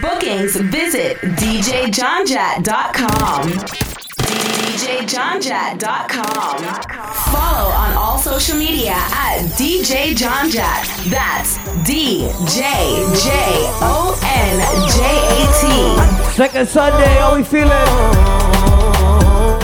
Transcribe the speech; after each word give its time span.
bookings, 0.00 0.56
visit 0.56 1.16
djjonjat.com. 1.38 3.50
djjonjat.com. 4.78 6.58
Follow 7.32 7.68
on 7.70 7.92
all 7.96 8.18
social 8.18 8.56
media 8.58 8.92
at 8.94 9.40
DJ 9.56 10.14
JonJat. 10.14 10.86
That's 11.10 11.56
D 11.84 12.28
J 12.46 12.62
J 13.24 13.30
O 13.82 14.14
N 14.22 14.60
J 14.94 14.98
A 15.34 15.36
T. 15.60 15.62
Second 16.32 16.68
Sunday, 16.68 17.18
how 17.18 17.34
we 17.36 17.42
feeling? 17.42 17.88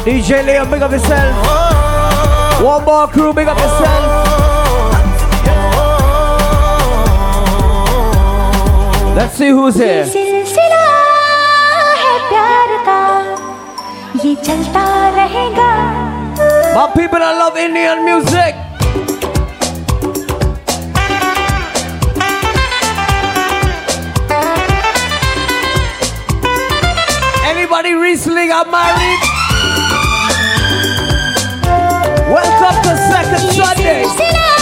DJ 0.04 0.42
Liam, 0.44 0.68
big 0.70 0.82
up 0.82 0.90
yourself. 0.90 1.34
One 2.62 2.84
more 2.84 3.06
crew, 3.08 3.32
big 3.32 3.48
up 3.48 3.58
yourself. 3.58 4.23
Let's 9.17 9.35
see 9.37 9.49
who's 9.49 9.75
here. 9.75 10.05
सिलसिला 10.05 10.83
है 12.01 12.13
प्यार 12.29 12.71
का 12.87 12.99
ये 14.25 14.35
चलता 14.47 14.85
रहेगा 15.17 15.69
My 16.75 16.85
people 16.95 17.19
that 17.19 17.35
love 17.41 17.57
Indian 17.57 18.05
music. 18.05 18.55
Anybody 27.43 27.93
recently 27.93 28.47
got 28.47 28.69
married? 28.69 29.21
Welcome 32.29 32.77
to 32.83 32.93
second 33.09 33.45
ये 33.53 33.53
Sunday. 33.53 34.52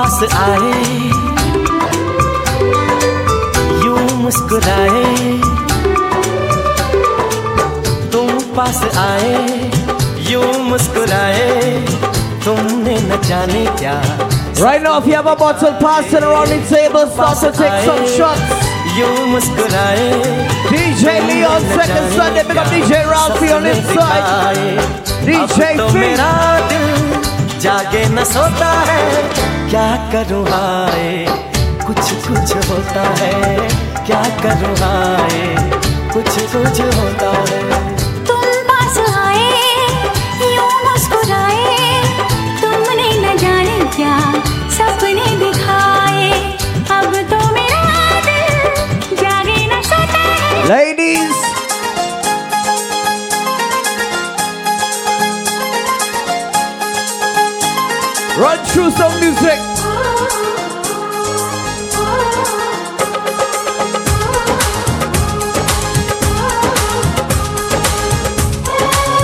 पास 0.00 0.22
आए 0.32 0.68
यूँ 3.84 4.04
मुस्कुराए 4.20 5.02
तुम 8.12 8.30
पास 8.56 8.80
आए 9.02 9.34
यूँ 10.30 10.52
मुस्कुराए 10.68 11.60
तुमने 12.44 12.96
न 13.10 13.20
जाने 13.28 13.66
क्या 13.80 14.00
right 14.62 14.82
now, 14.82 14.96
if 15.00 15.06
you 15.06 15.14
have 15.16 15.26
a 15.26 15.36
bottle 15.36 15.76
passing 15.82 16.22
around 16.22 16.48
the 16.48 16.58
table, 16.72 17.06
start 17.12 17.38
to 17.44 17.52
take 17.60 17.84
some 17.84 18.02
shots. 18.16 18.66
यूँ 18.96 19.26
मुस्कुराए 19.26 20.10
DJ 20.72 21.16
Leon, 21.28 21.70
second 21.76 22.12
Sunday, 22.16 22.48
big 22.48 22.56
up 22.56 22.72
DJ 22.72 23.04
Ralphie 23.12 23.52
on 23.52 23.62
this 23.64 23.86
side. 23.94 24.82
DJ 25.28 25.76
तो 25.76 25.88
Fee. 25.88 26.00
मेरा 26.00 26.34
दिल 26.72 27.58
जागे 27.60 28.06
न 28.08 28.24
सोता 28.34 28.72
है 28.90 29.59
क्या 29.70 29.88
करूँ 30.12 30.44
हाय? 30.48 31.26
कुछ 31.86 32.00
कुछ 32.26 32.70
होता 32.70 33.02
है। 33.18 33.68
क्या 34.06 34.22
करूँ 34.42 34.74
हाय? 34.76 35.54
कुछ 36.14 36.28
कुछ 36.54 36.80
होता 36.80 37.30
है। 37.50 37.60
तुम 38.26 38.46
पास 38.70 38.98
आए 38.98 39.50
यूँ 40.54 40.72
मुस्कुराए। 40.86 42.02
तुमने 42.62 43.08
न 43.20 43.36
जाने 43.38 43.78
क्या 43.96 44.18
सपने 44.78 45.28
दिखाए। 45.44 46.30
अब 46.98 47.14
तो 47.32 47.40
मेरा 47.52 47.84
दिल 48.28 49.16
जागे 49.22 49.60
न 49.66 49.82
सोता 49.82 50.24
है 50.26 50.68
Ladies, 50.70 51.36
through 58.72 58.90
some 58.92 59.12
music. 59.20 59.58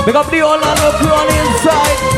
Pick 0.05 0.15
up 0.15 0.31
the 0.31 0.43
Orlando 0.43 0.91
crew 0.99 1.11
on 1.11 1.27
the 1.29 1.39
inside. 1.39 2.16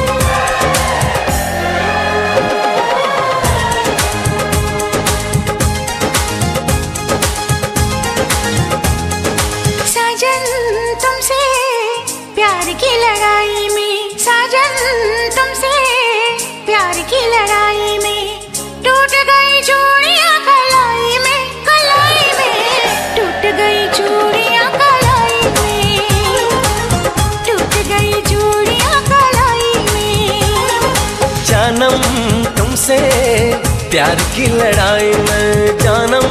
प्यार 33.98 34.14
की 34.14 34.46
लड़ाई 34.46 35.12
में 35.12 35.78
जानम 35.78 36.26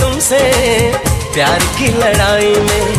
तुमसे। 0.00 0.40
प्यार 1.34 1.58
की 1.58 1.86
लड़ाई 1.86 2.54
में 2.54 2.94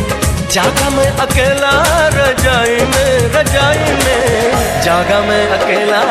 जागा 0.52 0.90
मैं 0.90 1.12
अकेला 1.12 1.74
रजाई 2.08 2.76
में 2.76 3.34
रजाई 3.34 3.78
में। 3.78 4.82
जागा 4.82 5.20
मैं 5.20 5.48
अकेला 5.50 6.02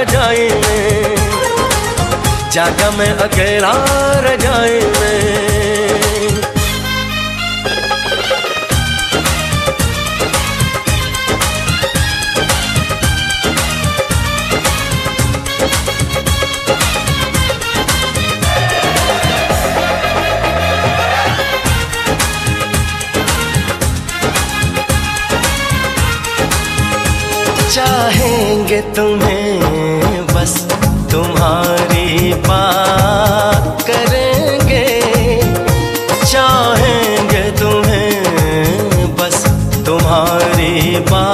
रजाई 0.00 0.48
में। 0.48 1.16
जागा 2.52 2.90
मैं 2.90 3.16
अकेला 3.16 3.72
रजाई 4.20 4.80
में। 4.80 5.57
चाहेंगे 27.78 28.80
तुम्हें 28.96 30.26
बस 30.26 30.54
तुम्हारी 31.12 32.34
बात 32.46 33.82
करेंगे। 33.90 34.86
चाहेंगे 36.24 37.42
तुम्हें 37.60 39.14
बस 39.16 39.38
तुम्हारी 39.86 40.98
बात 41.10 41.27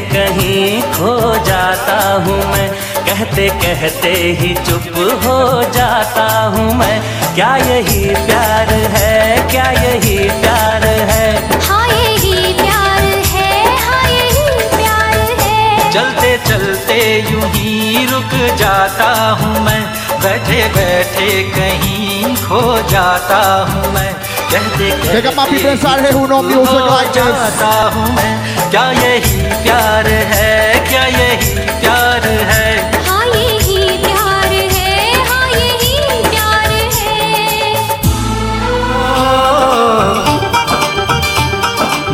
कहीं 0.00 0.82
खो 0.82 1.44
जाता 1.44 2.12
हूँ 2.12 2.38
मैं। 2.52 2.68
कहते 3.06 3.48
कहते 3.48 4.08
ही 4.40 4.54
चुप 4.54 4.98
हो 5.24 5.62
जाता 5.62 6.26
हूँ 6.46 6.74
मैं। 6.74 7.00
क्या 7.34 7.56
यही 7.56 8.14
प्यार 8.26 8.68
है? 8.68 9.48
क्या 9.50 9.70
यही 9.70 10.18
प्यार 10.18 10.84
है? 10.84 11.60
हाँ 11.60 11.88
यही 11.88 12.52
प्यार 12.52 13.00
है। 13.26 13.76
हाँ 13.76 14.10
यही 14.10 14.68
प्यार 14.76 15.40
है। 15.40 15.90
चलते 15.92 16.36
चलते 16.48 16.98
यूँ 17.30 17.42
ही 17.42 18.06
रुक 18.06 18.56
जाता 18.56 19.30
हूँ 19.30 19.64
मैं। 19.64 19.82
बैठे 20.22 20.68
बैठे 20.68 21.42
कहीं 21.50 22.36
खो 22.36 22.88
जाता 22.88 23.42
हूँ 23.70 23.92
मैं। 23.92 24.25
कहते 24.52 24.90
Pick 25.12 25.26
up 25.30 25.36
my 25.40 25.46
people 25.50 25.70
inside 25.70 26.00
here 26.06 26.12
who 26.18 26.26
know 26.32 26.42
music 26.42 26.82
खो 26.82 26.86
like 26.90 27.12
this. 27.18 27.62
हूँ 27.96 28.08
मैं। 28.16 28.32
क्या 28.70 28.84
यही 29.02 29.42
प्यार 29.64 30.06
है? 30.34 30.54
क्या 30.88 31.04
यही 31.16 31.54
प्यार 31.80 32.26
है? 32.52 32.66
हाँ 33.08 33.24
यही 33.26 33.98
प्यार 34.04 34.54
है। 34.76 35.12
हाँ 35.30 35.48
यही 35.50 36.22
प्यार 36.30 36.72
है। 36.96 37.14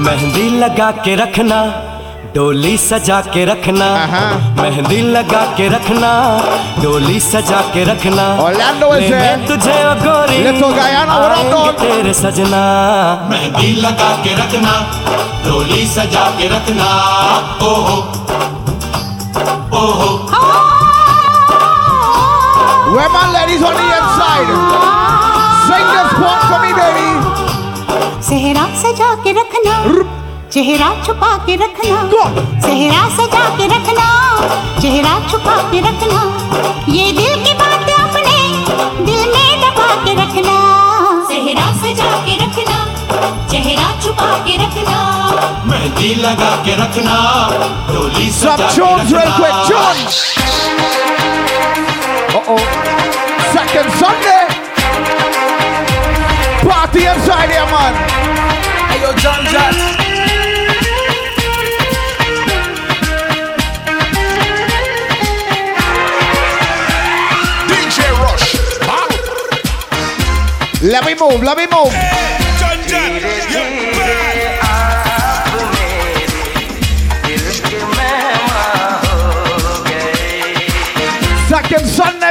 मेहंदी 0.06 0.48
लगा 0.58 0.90
के 1.04 1.14
रखना 1.22 1.60
डोली 2.34 2.76
सजा 2.78 3.20
के 3.32 3.44
रखना 3.44 3.86
मेहंदी 4.60 5.00
लगा 5.14 5.40
के 5.56 5.66
रखना 5.74 6.10
डोली 6.82 7.18
सजा 7.20 7.60
के 7.74 7.82
रखना. 7.84 8.24
तुझे 9.48 9.74
गोरी? 10.04 10.38
तेरे 11.80 12.12
सजना 12.22 12.62
मेहंदी 13.30 13.72
लगा 13.84 14.10
के 14.24 14.34
रखना 14.40 14.72
डोली 15.46 15.86
सजा 15.96 16.24
के 16.38 16.48
रखना 16.56 16.88
ओहो 17.70 17.96
ओहो 19.82 20.10
Where 22.94 23.08
my 23.12 23.26
ladies 23.34 23.62
on 23.66 23.74
the 23.74 23.84
inside? 23.98 24.50
Sing 25.68 25.86
this 25.92 26.10
part 26.22 26.42
for 26.48 26.58
me, 26.64 26.72
baby. 26.80 27.08
सेहरा 28.28 28.66
सजा 28.82 29.14
के 29.24 29.32
रखना 29.40 29.76
चेहरा 30.52 30.88
छुपा 31.04 31.30
के 31.46 31.54
रखना. 31.56 32.00
सेहरा 32.64 33.02
सजा 33.18 33.44
के 33.58 33.66
रखना 33.74 34.08
चेहरा 34.80 35.12
छुपा 35.30 35.56
के 35.70 35.80
रखना 35.86 36.20
ये 36.96 37.10
दिल 37.18 37.34
की 37.44 37.52
बात 37.60 37.88
अपने 38.00 38.36
दिल 39.06 39.22
में 39.34 39.60
दबा 39.62 39.88
के 40.04 40.14
रखना 40.20 40.56
सेहरा 41.30 41.66
सजा 41.82 42.10
के 42.26 42.36
रखना 42.44 42.78
चेहरा 43.52 43.88
छुपा 44.02 44.30
के 44.48 44.56
रखना 44.64 44.98
मेहंदी 45.70 46.14
लगा 46.26 46.50
के 46.66 46.76
रखना 46.82 47.16
डोली 47.92 48.30
सजा 48.40 48.68
के 48.68 48.76
tunes 48.76 49.12
real 49.16 49.32
quick, 49.40 49.56
tunes. 49.70 50.20
Uh 52.36 52.52
oh. 52.52 52.62
Second 53.56 53.90
Sunday. 54.02 54.44
Party 56.68 57.06
inside 57.14 57.50
here, 57.56 57.68
man. 57.74 57.94
Hey 58.92 59.02
yo 59.06 59.12
John 59.24 60.01
Let 70.82 71.04
me 71.06 71.14
move, 71.14 71.44
let 71.44 71.56
me 71.56 71.66
move. 71.68 71.92
Second 81.48 81.86
Sunday, 81.86 82.30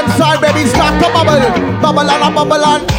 them 0.00 0.10
side 0.16 0.40
babies 0.40 0.70
start 0.70 0.94
to 1.02 1.08
bubble. 1.12 1.40
Bubble 1.80 2.10
and 2.10 2.22
a 2.22 2.30
bubble 2.34 2.64
and 2.64 2.89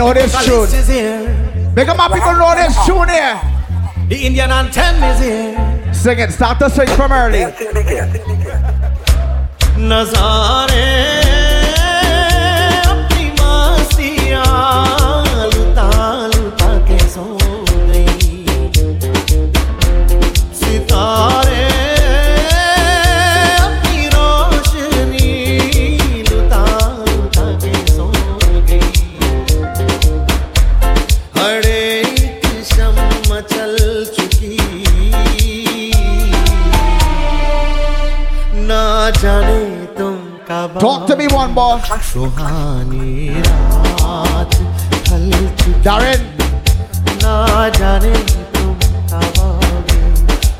know 0.00 0.14
this 0.14 0.32
tune. 0.46 0.64
Is 0.64 0.88
here. 0.88 1.74
My 1.76 2.08
people 2.08 2.34
know 2.34 2.54
this 2.54 2.74
tune 2.86 3.08
here. 3.08 3.40
The 4.08 4.26
Indian 4.26 4.50
anthem 4.50 5.02
is 5.04 5.20
here. 5.20 5.94
Sing 5.94 6.18
it. 6.18 6.32
Start 6.32 6.58
the 6.58 6.68
sing 6.68 6.88
from 6.88 7.12
early. 7.12 7.40
Nazare. 9.76 11.19
Sohani 42.10 43.08
রাত 43.46 44.52
ঢলছি 45.06 45.70
na 47.22 47.34
jane 47.78 48.14
tum 48.52 48.52
তুম 48.52 48.78
তাবাবে 49.10 50.00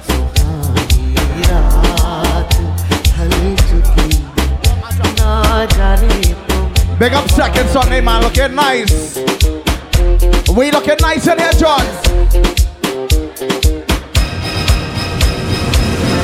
raat 0.06 0.98
রাত 1.50 2.50
ঢল 3.10 3.32
চুকি 3.68 4.08
না 5.18 5.32
জানে 5.76 6.14
Big 7.00 7.14
up 7.14 7.28
seconds 7.30 7.74
on 7.80 7.88
him, 7.92 8.04
man. 8.04 8.18
Looking 8.24 8.54
nice. 8.54 8.94
We 10.56 10.64
looking 10.70 11.00
nice 11.00 11.26
in 11.32 11.38
here, 11.38 11.56
John. 11.62 11.86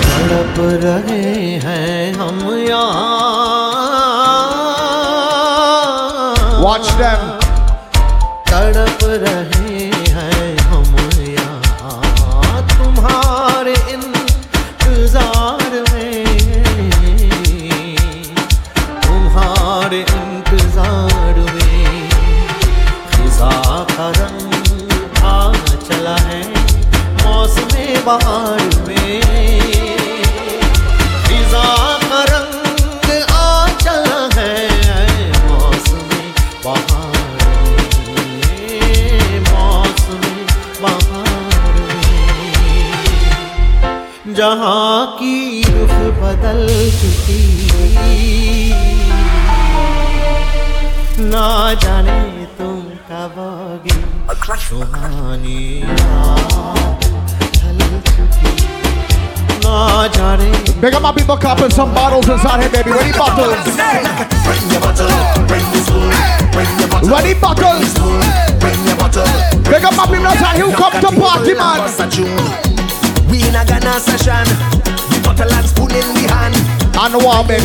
तड़प 0.07 0.57
रहे 0.85 1.23
हैं 1.65 2.01
हम 2.21 2.39
यहाँ 2.69 3.66
watch 6.79 6.91
them. 6.99 7.21
तड़प 8.49 8.99
रहे 9.05 9.56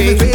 the 0.01 0.30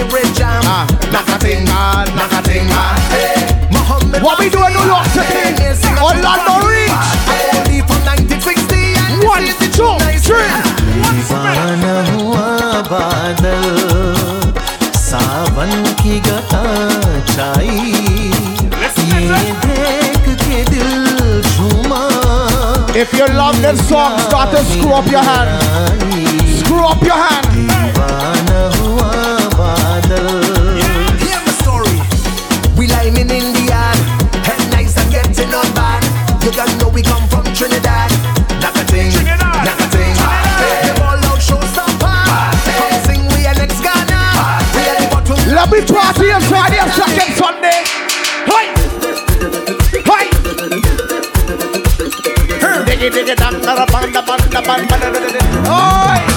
Diggy 53.07 53.23
diggy 53.23 53.37
dang 53.39 53.63
da 53.63 53.73
da 53.79 53.87
bang 53.87 54.11
da 54.11 54.21
bang 54.21 54.43
da! 54.51 54.99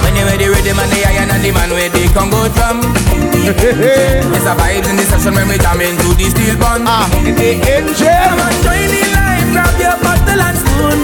When 0.06 0.14
you 0.14 0.22
ready, 0.22 0.46
ready 0.54 0.70
man, 0.78 0.86
the 0.94 1.02
iron 1.02 1.34
and 1.34 1.42
the 1.42 1.50
man 1.50 1.74
where 1.74 1.90
they 1.90 2.06
can 2.14 2.30
go 2.30 2.46
from. 2.54 2.86
It's 4.38 4.46
a 4.46 4.54
vibes 4.54 4.86
in 4.86 4.96
the 5.02 5.06
session 5.10 5.34
when 5.34 5.50
we 5.50 5.58
jam 5.58 5.82
into 5.82 6.14
the 6.14 6.30
steel 6.30 6.54
bun. 6.62 6.86
Ah, 6.86 7.10
the 7.26 7.58
engine. 7.58 8.06
Come 8.06 8.46
on, 8.46 8.54
join 8.62 8.86
the 8.86 9.02
line, 9.18 9.50
grab 9.50 9.82
your 9.82 9.98
bottle 9.98 10.42
and 10.46 10.58
spoon. 10.62 11.00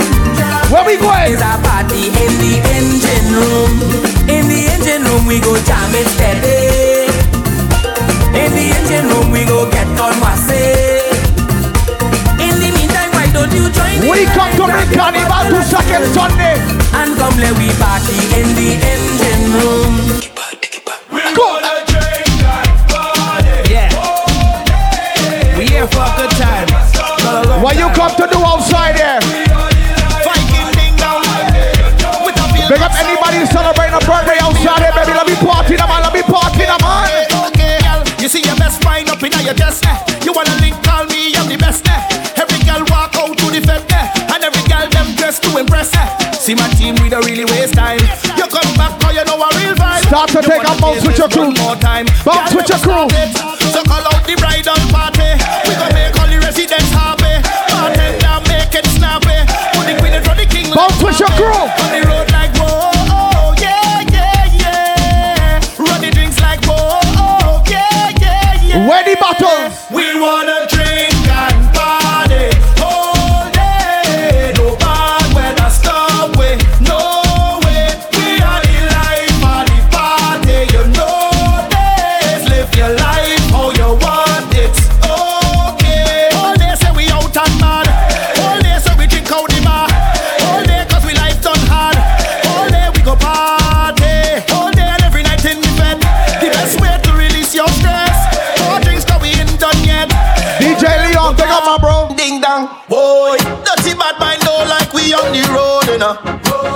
Where 0.70 0.86
we 0.86 1.02
going? 1.02 1.34
It's 1.34 1.42
a 1.42 1.58
party 1.66 2.14
in 2.14 2.34
the 2.38 2.62
engine 2.78 3.30
room. 3.34 3.74
In 4.30 4.46
the 4.46 4.70
engine 4.70 5.02
room, 5.02 5.26
we 5.26 5.42
go 5.42 5.58
jam 5.66 5.90
it 5.98 6.06
steady. 6.14 7.10
In 8.38 8.54
the 8.54 8.66
engine 8.70 9.10
room, 9.10 9.34
we 9.34 9.50
go 9.50 9.66
get 9.74 9.90
on 9.98 10.14
wase. 10.22 10.95
Don't 13.36 13.52
you 13.52 13.68
join 13.68 14.00
the 14.00 14.08
We 14.08 14.24
come 14.32 14.52
to 14.56 14.64
line, 14.64 14.88
make 14.88 14.96
carnival 14.96 15.28
to 15.28 15.60
bottle 15.60 15.64
second 15.68 16.08
and 16.08 16.16
spoon. 16.16 16.32
Sunday. 16.32 16.56
And 16.96 17.12
come 17.20 17.36
let 17.36 17.52
we 17.60 17.68
party 17.76 18.16
in 18.40 18.48
the 18.56 18.80
engine 18.80 19.46
room. 19.60 20.24
Go! 21.36 21.60
Yeah. 23.68 23.92
We 25.60 25.68
here 25.68 25.88
for 25.92 26.08
a 26.08 26.12
good 26.16 26.32
time. 26.40 26.72
What 27.60 27.76
you 27.76 27.92
come 27.92 28.16
to 28.16 28.26
do 28.32 28.40
outside 28.40 28.96
here? 28.96 29.20
Big 32.66 32.82
up 32.82 32.98
anybody 32.98 33.46
celebrating 33.46 33.94
a 33.94 34.02
birthday 34.02 34.40
outside 34.42 34.82
here, 34.82 34.96
baby. 34.96 35.14
Let 35.14 35.28
me 35.28 35.36
party, 35.36 35.76
the 35.76 35.86
man. 35.86 36.02
Let 36.02 36.14
me 36.14 36.24
party, 36.24 36.66
the 36.66 36.78
man. 36.82 37.28
Okay, 37.54 37.78
girl, 37.84 38.02
you 38.18 38.28
see 38.28 38.42
your 38.42 38.56
best 38.56 38.84
wine 38.84 39.08
up 39.08 39.22
in 39.22 39.32
your 39.46 39.54
chest. 39.54 39.86
Eh? 39.86 40.24
You 40.26 40.34
wanna 40.34 40.56
link, 40.62 40.74
call 40.82 41.06
me, 41.06 41.36
I'm 41.36 41.48
the 41.48 41.58
best. 41.58 41.86
Eh? 41.88 42.25
Them 45.40 45.52
to 45.54 45.60
impress. 45.60 45.94
Eh? 45.96 46.32
See 46.34 46.56
my 46.56 46.68
team, 46.78 46.96
we 47.02 47.10
don't 47.10 47.26
really 47.26 47.46
waste 47.46 47.74
time. 47.74 48.00
You 48.38 48.46
come 48.48 48.70
back, 48.76 49.00
cause 49.00 49.16
you 49.16 49.24
know 49.26 49.36
a 49.36 49.50
real 49.58 49.76
vibe. 49.76 50.06
Start 50.08 50.30
to 50.30 50.42
You 50.42 50.48
take 50.48 50.64
a 50.64 50.82
bounce 50.82 51.06
with 51.06 51.18
your 51.18 51.30
crew. 51.30 51.48
one 51.48 51.54
More 51.60 51.76
time. 51.76 52.06
Bounce 52.24 52.54
with 52.54 52.70
your 52.70 52.80
crew. 52.80 53.65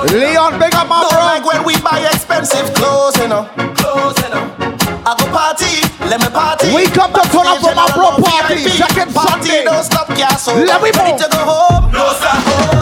Leon, 0.07 0.59
pick 0.59 0.75
up 0.75 0.87
my 0.87 1.03
bro. 1.03 1.19
like 1.19 1.43
when 1.45 1.63
we 1.65 1.75
buy 1.81 1.99
expensive 2.07 2.73
clothes, 2.73 3.17
you 3.17 3.27
know. 3.27 3.43
Clothes, 3.75 4.17
you 4.23 4.29
know. 4.31 4.45
I 5.05 5.15
go 5.17 5.25
party, 5.31 5.81
let 6.07 6.19
me 6.21 6.29
party. 6.29 6.73
We 6.75 6.85
come 6.87 7.11
to 7.13 7.23
turn 7.31 7.47
up 7.47 7.59
for 7.59 7.73
my 7.75 7.87
bro 7.95 8.15
party, 8.23 8.67
second 8.69 9.13
party, 9.13 9.49
Sunday. 9.49 9.63
Don't 9.63 9.83
stop, 9.83 10.09
yeah, 10.17 10.35
so 10.35 10.53
Let 10.55 10.81
me 10.81 10.91
move. 10.95 11.19
to 11.19 11.27
go 11.31 11.39
home. 11.43 11.91
No 11.91 12.13
stop, 12.13 12.39
hold 12.47 12.78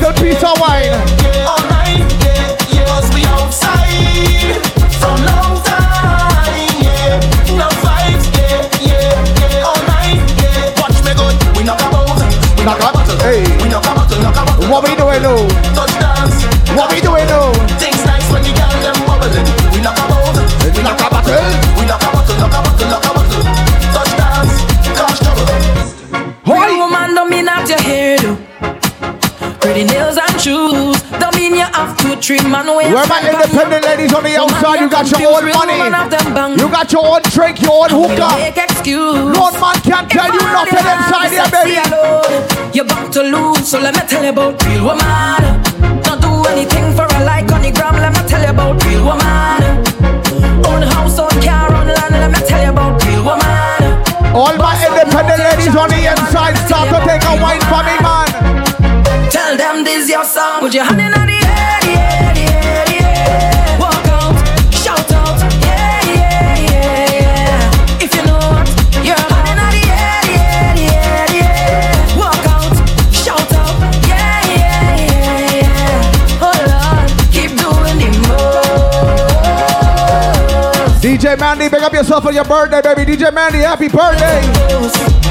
piece 0.00 0.42
of 0.42 0.58
wine. 0.60 0.84
Yeah, 1.20 1.44
yeah. 2.24 2.88
Cause 2.88 3.12
we 3.12 3.24
outside 3.26 4.56
from 4.96 5.20
long 5.26 5.60
time. 5.62 6.80
Yeah. 6.80 7.20
No 7.56 7.68
vibes. 7.84 8.24
Yeah, 8.32 8.64
yeah, 8.80 9.24
yeah. 9.40 9.68
All. 9.68 9.76
Yeah. 10.40 10.80
Watch 10.80 10.96
me 11.04 11.12
good. 11.12 11.36
We 11.56 11.64
knock 11.64 11.80
a 11.80 11.90
bottle. 11.90 12.24
We 12.56 12.64
knock 12.64 12.80
a 12.80 12.92
bottle. 12.92 13.18
Hey. 13.18 13.44
We 13.62 13.68
knock 13.68 13.84
a 13.84 13.94
bottle. 13.94 14.22
Knock 14.22 14.36
a 14.36 14.44
bottle. 14.46 14.70
What 14.70 14.84
we 14.84 14.96
doing 14.96 15.22
now? 15.22 15.51
Trim 32.38 32.50
man. 32.50 32.66
Where 32.66 33.06
my 33.06 33.20
independent 33.20 33.84
ladies 33.84 34.14
on 34.14 34.24
the 34.24 34.36
outside, 34.36 34.80
you 34.80 34.88
got 34.88 35.10
your 35.10 35.36
own 35.36 35.44
money. 35.52 35.76
You 36.56 36.68
got 36.68 36.92
your 36.92 37.04
own 37.04 37.22
drink, 37.32 37.60
your 37.60 37.84
own 37.84 37.90
hookah. 37.90 38.32
No 39.36 39.50
man 39.60 39.76
can 39.84 40.08
tell 40.08 40.32
you 40.32 40.40
nothing 40.40 40.86
inside 40.92 41.32
here, 41.32 41.48
baby. 41.52 41.76
You're 42.72 42.86
bound 42.86 43.12
to 43.12 43.22
lose, 43.22 43.68
so 43.68 43.78
let 43.78 43.94
me 43.94 44.02
tell 44.08 44.24
you 44.24 44.30
about 44.30 44.64
real 44.64 44.84
woman. 44.84 45.42
Don't 46.02 46.20
do 46.20 46.32
anything 46.48 46.94
for 46.96 47.04
a 47.04 47.20
like 47.24 47.50
on 47.52 47.62
the 47.62 47.70
gram. 47.70 47.96
Let 47.96 48.12
me 48.16 48.22
tell 48.28 48.42
you 48.42 48.50
about 48.50 48.82
real 48.84 49.04
woman. 49.04 49.60
Own 50.66 50.82
house, 50.82 51.18
own 51.18 51.36
car, 51.42 51.68
own 51.74 51.88
land. 51.88 52.14
Let 52.16 52.30
me 52.32 52.40
tell 52.48 52.62
you 52.64 52.70
about 52.70 53.04
real 53.04 53.22
woman. 53.24 53.80
All 54.32 54.56
my 54.56 54.72
independent 54.80 55.40
ladies 55.44 55.76
on 55.76 55.90
the 55.90 56.00
inside 56.08 56.56
start 56.64 56.88
to 56.88 56.98
take 57.04 57.24
a 57.28 57.36
wine 57.42 57.60
for 57.68 57.82
me, 57.84 57.96
man. 58.00 58.28
Tell 59.28 59.56
them 59.56 59.84
this 59.84 60.08
your 60.08 60.24
song. 60.24 60.60
Put 60.60 60.72
your 60.72 60.84
hand 60.84 61.00
in 61.00 61.12
the 61.12 61.40
air, 61.44 61.80
Mandy, 81.52 81.68
big 81.68 81.82
up 81.82 81.92
yourself 81.92 82.24
for 82.24 82.32
your 82.32 82.46
birthday, 82.46 82.80
baby. 82.80 83.04
DJ 83.04 83.30
Mandy, 83.30 83.58
happy 83.58 83.86
birthday. 83.86 84.40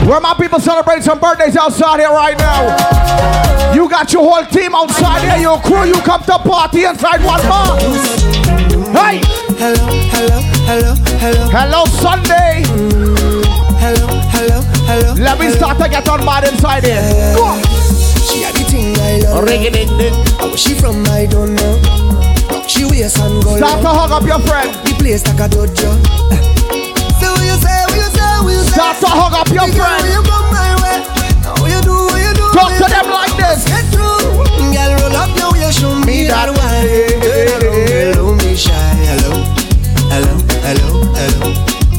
Where 0.05 0.21
my 0.21 0.36
people 0.36 0.60
celebrating 0.60 1.01
some 1.01 1.19
birthdays 1.19 1.57
outside 1.57 1.99
here 1.99 2.12
right 2.12 2.38
now. 2.38 3.73
You 3.73 3.89
got 3.89 4.13
your 4.13 4.21
whole 4.21 4.45
team 4.45 4.75
outside 4.75 5.23
here, 5.23 5.41
your 5.41 5.60
crew, 5.62 5.86
you 5.86 5.99
come 6.01 6.21
to 6.25 6.38
party 6.38 6.84
inside 6.84 7.25
one 7.25 7.41
bar. 7.49 7.79
Hey! 8.93 9.17
Hello, 9.57 9.88
hello, 10.13 10.41
hello, 10.69 10.93
hello. 11.17 11.49
Hello, 11.49 11.86
Sunday. 11.86 12.65
Hello, 13.81 14.05
hello, 14.29 14.62
hello. 14.86 15.13
Let 15.15 15.39
me 15.39 15.49
start 15.49 15.79
to 15.79 15.89
get 15.89 16.07
on 16.07 16.23
mad 16.23 16.43
inside 16.43 16.84
here. 16.84 17.34
Go 17.36 17.45
on. 17.45 17.63
She 18.29 18.43
had 18.43 18.53
the 18.53 18.63
thing 18.69 18.95
I 18.99 19.21
love. 19.21 19.43
Ring 19.43 19.63
it, 19.63 19.73
ding, 19.73 19.97
ding. 19.97 20.13
Where 20.38 20.55
she 20.55 20.75
from, 20.75 21.03
I 21.07 21.25
don't 21.25 21.55
know. 21.55 22.11
She 22.71 22.86
waist 22.86 23.19
and 23.19 23.43
go 23.43 23.57
Start 23.57 23.81
to 23.84 23.89
hug 23.91 24.12
up 24.12 24.23
your 24.23 24.39
friend. 24.47 24.71
The 24.88 24.95
place 24.95 25.27
like 25.27 25.43
a 25.43 25.47
dojo. 25.51 25.91
So 27.19 27.27
what 27.36 27.43
you 27.43 27.57
say, 27.60 27.84
what 27.91 27.99
you 27.99 28.10
say, 28.15 28.31
what 28.39 28.53
you 28.55 28.63
say? 28.63 28.71
Start 28.79 28.95
to 29.03 29.10
hug 29.12 29.34
up 29.36 29.49
your 29.51 29.67
friend. 29.75 30.07
you 30.07 30.23
come 30.23 30.47
my 30.55 30.71
way. 30.79 31.03
Now 31.43 31.67
you 31.67 31.81
do, 31.84 31.91
what 32.07 32.23
you 32.23 32.31
do? 32.31 32.47
Talk 32.55 32.71
to 32.79 32.88
them 32.88 33.12
like 33.12 33.36
this. 33.36 33.67
Get 33.67 33.84
through. 33.91 34.39
Girl, 34.71 34.91
roll 35.03 35.19
up 35.19 35.36
your 35.36 35.51
waist, 35.51 35.84
show 35.84 35.91
me 36.07 36.31
that 36.31 36.47
wine. 36.47 37.19
Girl, 37.19 37.60
oh, 37.67 37.91
hello, 37.91 38.25
me 38.39 38.55
shy. 38.55 38.71
Hello, 38.71 39.36
hello, 40.07 40.34
hello, 40.63 40.89
hello. 41.12 41.47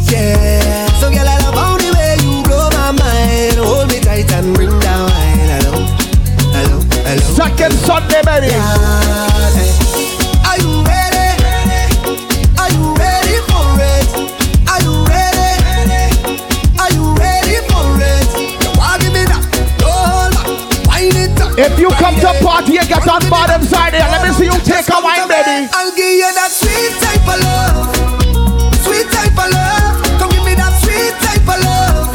Yeah. 0.08 0.88
So 0.98 1.12
girl, 1.12 1.28
I 1.28 1.36
love 1.44 1.54
how 1.54 1.76
the 1.76 1.92
way 1.92 2.16
you 2.24 2.40
blow 2.48 2.72
my 2.72 2.96
mind. 2.96 3.60
Hold 3.60 3.92
me 3.92 4.00
tight 4.00 4.32
and 4.32 4.56
bring 4.56 4.72
down 4.80 5.04
wine. 5.04 5.52
Hello, 5.52 5.84
hello, 6.56 6.76
hello. 7.04 7.24
Second 7.36 7.76
Sunday, 7.84 8.24
baby. 8.24 8.56
Are 8.56 9.31
If 21.54 21.78
you 21.78 21.90
come 22.00 22.16
to 22.16 22.32
party 22.42 22.78
and 22.78 22.88
get 22.88 23.06
on 23.06 23.20
bad 23.28 23.60
inside 23.60 23.92
here, 23.92 24.08
let 24.08 24.24
me 24.26 24.32
see 24.32 24.46
you 24.46 24.58
take 24.64 24.88
a 24.88 25.00
wine, 25.04 25.28
baby. 25.28 25.68
I'll 25.72 25.92
give 25.94 26.16
you 26.16 26.32
that 26.32 26.50
sweet 26.50 26.96
type 26.96 27.28
of 27.28 27.38
love, 27.44 27.92
sweet 28.82 29.06
type 29.12 29.36
of 29.36 29.52
love. 29.52 30.00
Come 30.18 30.30
give 30.32 30.44
me 30.48 30.54
that 30.56 30.72
sweet 30.80 31.12
type 31.20 31.44
of 31.44 31.60
love, 31.60 32.08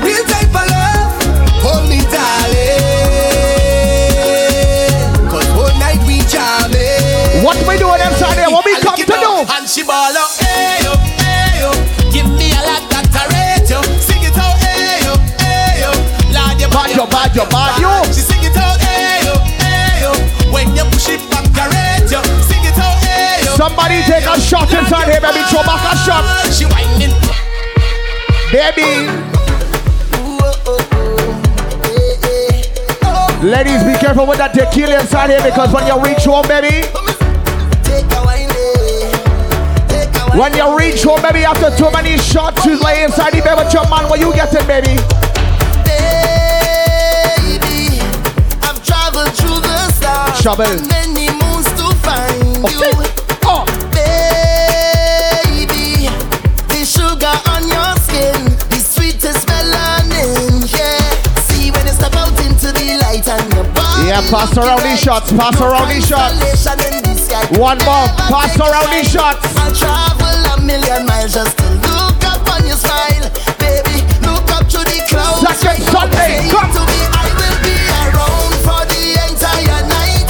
real 0.00 0.24
type 0.24 0.48
of 0.48 0.64
love. 0.64 1.12
Hold 1.60 1.92
me, 1.92 2.00
darling, 2.08 2.88
'cause 5.28 5.48
whole 5.52 5.76
night 5.78 6.00
we 6.08 6.24
jamming. 6.24 7.44
What 7.44 7.60
we 7.68 7.76
doing 7.76 8.00
inside 8.00 8.38
here? 8.40 8.48
What 8.48 8.64
we 8.64 8.80
come 8.80 8.96
to 8.96 9.04
do? 9.04 9.44
And 9.44 9.68
she 9.68 9.82
ball 9.84 10.16
up, 10.16 10.30
hey 10.40 10.80
yo, 10.88 10.96
hey 11.20 11.60
yo. 11.60 11.70
Give 12.10 12.26
me 12.26 12.50
a 12.56 12.62
lot 12.64 12.82
that 12.90 13.12
I 13.12 13.28
rate 13.28 13.68
yo. 13.68 13.82
Sing 14.00 14.24
it 14.24 14.38
out, 14.40 14.56
hey 14.56 15.04
yo, 15.04 15.12
hey 15.36 15.84
yo. 15.84 15.92
Lord, 16.32 16.56
you 16.60 16.68
Bad, 16.68 16.90
you 16.96 17.06
bad, 17.06 17.36
you 17.36 17.44
bad, 17.44 17.78
you. 17.78 18.37
Take 24.08 24.24
a 24.24 24.40
shot 24.40 24.72
inside 24.72 25.12
here, 25.12 25.20
baby. 25.20 25.44
Throw 25.52 25.62
back 25.62 25.84
a 25.92 25.96
shot. 26.00 26.24
She 26.48 26.64
whining. 26.64 27.12
Baby. 28.50 29.04
Ladies, 33.44 33.84
be 33.84 33.94
careful 34.00 34.26
with 34.26 34.38
that 34.38 34.52
tequila 34.54 34.98
inside 35.00 35.30
here 35.30 35.42
because 35.44 35.70
when 35.72 35.86
you 35.86 35.94
reach 36.02 36.24
home, 36.24 36.48
baby, 36.48 36.82
Take 37.84 38.08
a 38.10 38.20
wine. 38.24 38.48
Take 39.86 40.10
a 40.10 40.26
wine. 40.26 40.38
when 40.40 40.56
you 40.56 40.66
reach 40.76 41.04
home, 41.04 41.22
baby, 41.22 41.44
after 41.44 41.70
too 41.76 41.90
many 41.92 42.16
shots, 42.18 42.64
you 42.66 42.80
lay 42.82 43.04
inside 43.04 43.34
the 43.34 43.42
bed 43.42 43.54
with 43.60 43.72
your 43.72 43.86
man. 43.88 44.08
What 44.08 44.18
you 44.18 44.32
getting, 44.34 44.66
baby? 44.66 44.96
Baby, 45.86 46.40
I've 48.64 48.82
traveled 48.82 49.30
through 49.36 49.60
the 49.62 49.92
stars. 49.92 50.42
And 50.58 50.88
Many 50.88 51.30
moons 51.38 51.68
to 51.78 51.94
find 52.02 52.66
you. 52.72 53.17
Yeah, 64.08 64.24
pass 64.32 64.56
around 64.56 64.80
these 64.88 65.04
shots, 65.04 65.28
pass 65.36 65.60
around 65.60 65.92
these 65.92 66.08
shots. 66.08 66.32
Constellation 66.40 66.96
in 66.96 67.04
the 67.04 67.12
sky. 67.12 67.44
One 67.60 67.76
more, 67.84 68.08
pass 68.32 68.56
around 68.56 68.88
these 68.88 69.04
shots. 69.04 69.44
I'll 69.52 69.68
travel 69.68 70.32
a 70.48 70.56
million 70.64 71.04
miles 71.04 71.36
just 71.36 71.52
to 71.60 71.68
look 71.84 72.16
up 72.24 72.40
on 72.48 72.64
your 72.64 72.80
smile, 72.80 73.28
baby. 73.60 74.00
Look 74.24 74.48
up 74.48 74.64
to 74.72 74.80
the 74.80 75.04
clouds. 75.12 75.44
Second 75.60 75.84
Sunday, 75.92 76.40
come. 76.48 76.72
to 76.72 76.88
me, 76.88 77.00
I 77.04 77.28
will 77.36 77.58
be 77.60 77.76
around 78.08 78.52
for 78.64 78.80
the 78.88 79.12
entire 79.28 79.84
night. 79.84 80.24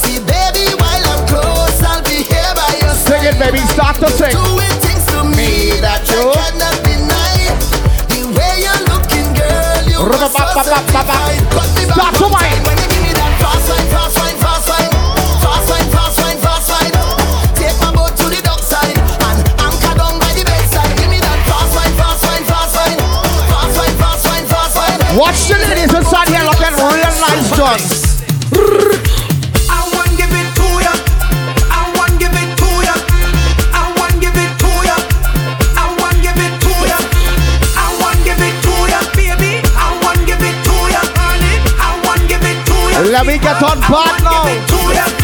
See, 0.00 0.16
baby, 0.24 0.72
while 0.80 1.04
I'm 1.12 1.20
close, 1.28 1.76
I'll 1.84 2.00
be 2.00 2.24
here 2.24 2.52
by 2.56 2.72
your 2.80 2.96
Sing 3.04 3.20
it, 3.20 3.36
baby. 3.36 3.60
Start 3.68 4.00
to 4.00 4.08
sing. 4.16 4.32
Doing 4.32 4.76
things 4.80 5.04
to 5.12 5.28
me 5.28 5.76
that 5.84 6.08
you. 6.08 6.24
cannot 6.32 6.72
deny. 6.88 7.52
The 8.16 8.32
way 8.32 8.64
you're 8.64 8.84
looking, 8.88 9.28
girl, 9.36 9.84
you 9.92 10.00
so 10.08 10.40
certified. 10.64 11.36
Cut 11.52 11.68
me 11.76 11.84
back 11.84 12.00
Start 12.00 12.16
to 12.16 12.28
one 12.32 12.32
wine. 12.32 12.79
Watch 25.18 25.48
the 25.48 25.56
ladies 25.66 25.92
inside 25.92 26.28
here 26.28 26.44
looking 26.46 26.74
real 26.78 27.14
nice, 27.18 27.50
John. 27.58 27.80
I 29.68 29.82
want 29.92 30.10
give 30.16 30.30
it 30.30 30.48
to 30.54 30.68
ya. 30.86 30.92
I 31.66 31.82
want 31.98 32.14
give 32.22 32.30
it 32.30 32.50
to 32.56 32.70
ya. 32.86 32.94
I 33.74 33.90
want 33.98 34.20
give 34.22 34.38
it 34.38 34.52
to 34.62 34.70
ya. 34.86 34.96
I 35.76 35.86
want 35.98 36.16
give 36.22 36.38
it 36.38 36.54
to 36.62 36.72
ya. 36.86 36.98
I 37.74 37.90
want 38.00 38.22
give 38.24 38.38
it 38.38 38.54
to 38.62 38.74
ya, 38.86 39.00
baby. 39.18 39.58
I 39.74 39.98
want 40.02 40.22
give 40.30 40.40
it 40.40 40.56
to 40.62 40.76
ya, 40.94 41.02
honey. 41.18 41.58
I 41.74 41.90
want 42.06 42.22
give 42.30 42.44
it 42.46 42.58
to 42.70 42.76
ya. 42.94 43.10
Let 43.10 43.26
me 43.26 43.38
get 43.38 43.60
on 43.62 43.80
board 43.90 44.22
now. 44.22 45.19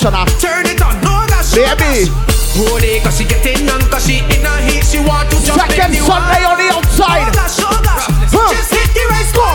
Gosh, 0.00 0.02
gosh, 0.02 0.04
and 0.06 0.16
I 0.16 0.24
Turn 0.40 0.66
it 0.66 0.80
on, 0.82 0.94
no 1.02 1.26
gosh, 1.26 1.54
no 1.54 1.62
Baby. 1.74 2.06
gosh. 2.06 2.26
Hold 2.58 2.82
it, 2.82 3.02
cause 3.02 3.18
she 3.18 3.24
getting 3.24 3.68
on, 3.70 3.80
cause 3.90 4.06
she 4.06 4.18
in 4.18 4.42
a 4.46 4.54
heat. 4.66 4.82
She 4.84 4.98
want 4.98 5.30
to 5.30 5.36
jump 5.46 5.60
Second 5.62 5.94
in 5.94 6.00
the 6.00 6.06
Sunday 6.06 6.42
on 6.42 6.58
the 6.58 6.68
outside. 6.74 7.28
Oh 7.28 7.34
gosh, 7.34 7.58
oh 7.62 7.80
gosh. 7.82 8.06
Huh. 8.34 8.50
Just 8.50 8.70
hit 8.74 8.88
the 8.94 9.04
race, 9.14 9.30
go. 9.30 9.46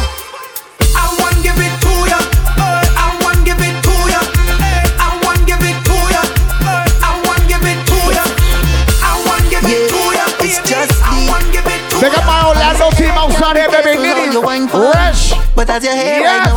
I 0.96 1.04
want 1.20 1.36
give 1.44 1.58
it 1.60 1.74
to 1.84 1.94
ya. 2.08 2.20
I 2.96 3.08
want 3.24 3.44
give 3.44 3.60
it 3.60 3.76
to 3.76 3.96
ya. 4.08 4.22
I 5.04 5.10
want 5.24 5.44
give 5.48 5.60
it 5.64 5.76
to 5.84 5.98
ya. 6.16 6.22
I 7.04 7.12
want 7.28 7.44
give 7.52 7.64
it 7.68 7.80
to 7.92 8.00
ya. 8.16 8.24
I 9.04 9.12
want 9.28 9.44
give 9.52 9.64
it 9.68 9.84
to 9.92 10.00
ya. 10.16 10.26
it's 10.48 10.60
just 10.64 10.96
I 11.04 11.12
the- 11.12 11.28
want 11.28 11.48
give 11.52 11.68
it 11.68 11.82
to 11.92 11.96
Big 12.00 12.14
up 12.16 12.24
my 12.24 12.40
Orlando 12.48 12.88
team 12.96 13.12
outside 13.20 13.58
here, 13.60 13.68
baby. 13.72 14.00
Nitty, 14.00 14.32
Rush. 14.72 15.34
But 15.56 15.70
as 15.70 15.84
your 15.84 15.94
hair 15.96 16.22
Yeah. 16.22 16.53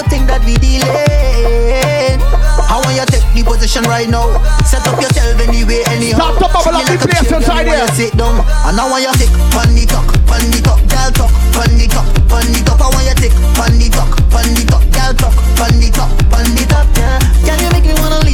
Would 0.00 0.08
think 0.08 0.26
that 0.32 0.40
we 0.48 0.56
dealing. 0.56 0.88
I 0.88 2.80
want 2.80 2.96
you 2.96 3.04
take 3.04 3.26
the 3.36 3.44
position 3.44 3.84
right 3.84 4.08
now. 4.08 4.40
Set 4.64 4.86
up 4.88 4.96
yourself 4.96 5.36
anyway, 5.44 5.84
anyhow. 5.92 6.32
Stop 6.32 6.40
the 6.40 6.48
bubble 6.48 6.80
up 6.80 6.88
it 6.88 6.96
the 6.96 7.04
place 7.04 7.28
inside 7.28 7.68
here. 7.68 7.84
Sit 7.92 8.16
down, 8.16 8.40
and 8.40 8.80
I 8.80 8.84
want 8.88 9.04
you 9.04 9.12
take 9.20 9.34
pon 9.52 9.68
the 9.76 9.84
top, 9.84 10.08
pon 10.24 10.40
the 10.48 10.60
top, 10.64 10.80
girl 10.88 11.10
talk, 11.12 11.32
pon 11.52 11.68
the 11.76 11.84
top, 11.84 12.06
pon 12.32 12.48
the 12.48 12.60
top. 12.64 12.80
I 12.80 12.88
want 12.88 13.04
you 13.04 13.16
take 13.20 13.36
pon 13.52 13.72
the 13.76 13.88
top, 13.92 14.08
pon 14.32 14.48
the 14.56 14.64
top, 14.64 14.84
girl 14.88 15.12
talk, 15.20 15.34
pon 15.60 15.72
the 15.76 15.88
top, 15.92 16.10
pon 16.32 16.48
the 16.56 16.64
top. 16.64 16.86
Yeah, 16.96 17.20
can 17.44 17.60
you 17.60 17.68
make 17.76 17.84
me 17.84 17.94
wanna 18.00 18.24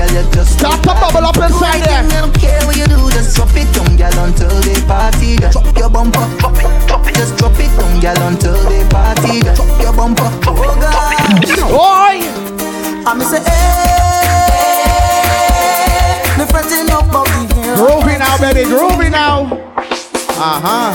girl, 0.00 0.24
you 0.24 0.24
just 0.32 0.58
start 0.58 0.80
to 0.82 0.94
bubble 0.96 1.26
up 1.26 1.36
inside 1.36 1.84
there. 1.84 2.00
I 2.00 2.20
don't 2.20 2.32
care 2.40 2.60
what 2.64 2.76
you 2.76 2.86
do, 2.86 3.10
just 3.12 3.36
drop 3.36 3.52
it 3.52 3.68
down, 3.74 3.96
girl, 3.96 4.24
until 4.24 4.48
they 4.64 4.80
party. 4.88 5.36
Girl. 5.36 5.52
Drop 5.52 5.76
your 5.76 5.90
bumper, 5.90 6.26
drop 6.40 6.56
it, 6.56 6.88
drop 6.88 7.06
it, 7.06 7.14
just 7.14 7.36
drop 7.36 7.58
it 7.60 7.70
down, 7.76 8.00
girl, 8.00 8.22
until 8.28 8.56
they 8.68 8.84
party. 8.88 9.40
Girl. 9.44 9.54
Drop 9.54 9.80
your 9.80 9.92
bumper, 9.92 10.30
oh 10.48 10.76
God. 10.80 11.44
Boy, 11.68 12.24
I'm 13.04 13.20
say, 13.20 13.42
hey, 13.44 14.00
the 16.38 16.46
fretting 16.48 16.90
up 16.90 17.12
of. 17.12 17.28
Groovy 17.76 18.18
now, 18.18 18.36
baby, 18.38 18.64
groovy 18.68 19.10
now. 19.10 19.46
Uh 20.40 20.60
huh. 20.64 20.92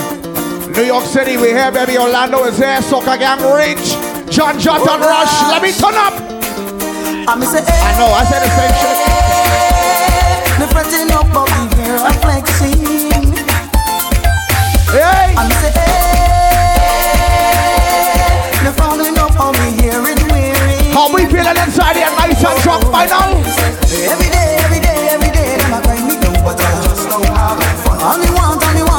New 0.75 0.83
York 0.83 1.05
City, 1.05 1.37
we 1.37 1.49
here, 1.49 1.71
baby. 1.71 1.97
Orlando 1.97 2.43
is 2.45 2.57
here. 2.57 2.81
Soca 2.81 3.17
Gang 3.17 3.39
Rich. 3.39 3.95
John 4.29 4.59
John 4.59 4.81
oh, 4.81 4.99
Rush. 4.99 5.31
Let 5.49 5.61
me 5.61 5.71
turn 5.71 5.95
up. 5.95 6.35
I. 7.27 7.33
I 7.33 7.97
know, 7.97 8.13
I 8.13 8.23
said 8.25 8.41
the 8.43 8.49
same 8.53 8.73
shit. 8.81 8.94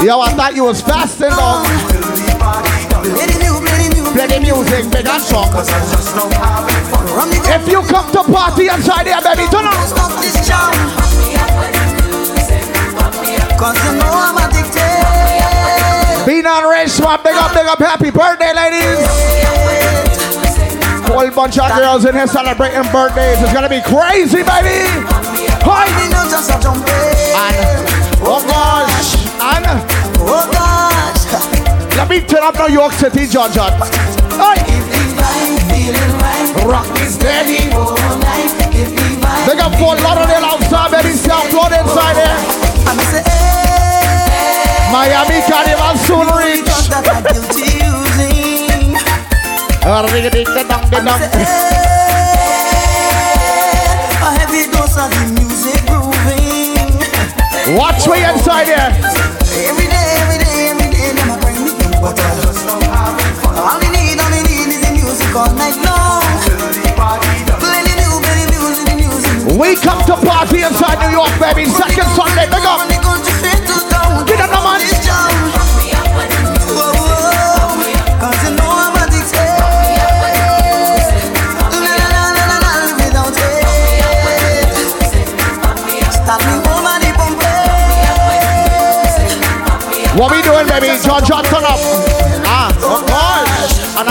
Yo, 0.06 0.20
I 0.20 0.30
thought 0.38 0.54
you 0.54 0.62
was 0.62 0.78
fasting, 0.80 1.34
dog. 1.34 1.66
Play 1.66 3.26
the 3.26 3.42
new, 3.42 3.58
play 3.58 3.74
the 3.74 3.90
new, 3.90 4.06
Play 4.14 4.30
the 4.30 4.38
music, 4.38 4.86
big 4.86 5.02
and 5.02 5.18
strong. 5.18 5.50
Cause 5.50 5.66
I 5.66 5.82
just 5.90 6.14
don't 6.14 6.30
have 6.30 6.62
it 6.62 6.86
fun. 6.94 7.10
Run 7.10 7.26
the 7.26 7.42
If 7.42 7.66
you 7.66 7.82
come 7.90 8.06
to 8.14 8.22
party 8.22 8.70
inside 8.70 9.10
here, 9.10 9.18
baby, 9.18 9.50
turn 9.50 9.66
up. 9.66 9.74
Stop 9.82 10.14
this 10.22 10.38
jam. 10.46 10.70
Cause 13.58 13.74
you 13.82 13.98
know 13.98 14.14
I'm 14.14 14.38
addicted. 14.46 15.02
Bean 16.22 16.46
and 16.46 16.70
Ray 16.70 16.86
Swap, 16.86 17.26
big 17.26 17.34
up, 17.34 17.50
big 17.50 17.66
up, 17.66 17.82
happy 17.82 18.14
birthday, 18.14 18.54
ladies. 18.54 19.02
Whole 21.10 21.30
bunch 21.34 21.58
of 21.58 21.66
girls 21.74 22.06
in 22.06 22.14
here 22.14 22.30
celebrating 22.30 22.86
birthdays. 22.94 23.42
It's 23.42 23.52
gonna 23.52 23.66
be 23.66 23.82
crazy, 23.82 24.46
baby. 24.46 24.86
Let 31.96 32.08
me 32.08 32.20
turn 32.20 32.44
up 32.44 32.54
New 32.56 32.68
York 32.72 32.92
City, 32.92 33.26
John 33.26 33.50
John. 33.52 33.72
Hi. 34.36 34.56
Rock 36.64 36.86
me 36.94 37.06
steady. 37.08 37.68
Big 39.48 39.60
up 39.60 39.72
for 39.80 39.96
Lauderdale 40.04 40.44
outside, 40.44 40.90
baby. 40.92 41.14
South 41.16 41.48
Florida 41.48 41.80
inside 41.80 42.16
here. 42.20 42.36
I'm 42.86 42.98
say, 43.10 43.22
hey, 43.24 44.92
Miami 44.92 45.40
Carnival 45.48 45.96
soon 46.04 46.28
reach. 46.36 46.66
ring 50.12 50.26
a 50.26 50.30
ding 50.30 50.44
dong 50.44 50.90
dong. 50.90 51.06
A 54.20 54.22
heavy 54.36 54.66
dose 54.70 54.96
of 54.98 55.08
the 55.10 55.24
music 55.38 55.80
grooving. 55.86 56.92
Watch 57.76 58.06
me 58.06 58.22
inside 58.24 58.66
here. 58.66 58.90
Every 58.90 59.46
day, 59.46 59.68
every 59.68 59.86
day, 59.86 60.05
fun. 62.14 63.56
All 63.56 63.78
need, 63.80 64.18
all 64.20 64.30
need 64.30 64.70
is 64.70 64.80
the 64.84 64.92
music 64.92 65.34
all 65.34 65.50
night 65.54 65.76
long. 65.82 66.22
Play 67.58 67.82
the 67.82 67.94
new, 67.98 68.14
play 68.22 68.36
the 68.38 68.46
music, 68.54 68.84
the 68.86 68.94
music. 68.94 69.58
We 69.58 69.74
come 69.76 70.04
to 70.06 70.14
party 70.26 70.62
inside 70.62 70.98
New 71.02 71.10
York, 71.10 71.32
baby. 71.40 71.64
Second 71.66 72.08
Sunday, 72.14 72.46
big 72.46 72.64
up. 72.64 72.86
Get 74.26 74.40
up, 74.40 74.50
man. 74.50 74.86
What 90.16 90.32
we 90.32 90.40
doing, 90.40 90.66
baby? 90.66 90.88
John 91.04 91.22
John, 91.22 91.44
And. 93.98 94.08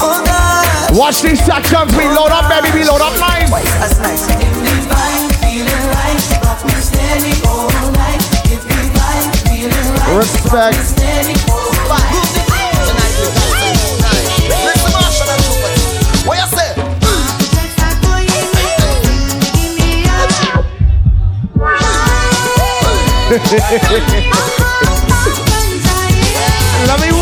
Oh 0.00 0.24
God, 0.24 0.96
Watch 0.96 1.20
these 1.20 1.44
sections. 1.44 1.94
We 1.96 2.04
load 2.08 2.32
up, 2.32 2.48
baby. 2.48 2.72
We 2.78 2.84
load 2.88 3.02
up 3.02 3.12
that's 3.12 3.98
nice. 3.98 4.24
Respect. 10.16 10.98
What 16.24 16.38
you? 16.38 16.52
Let 26.86 27.00
me 27.00 27.21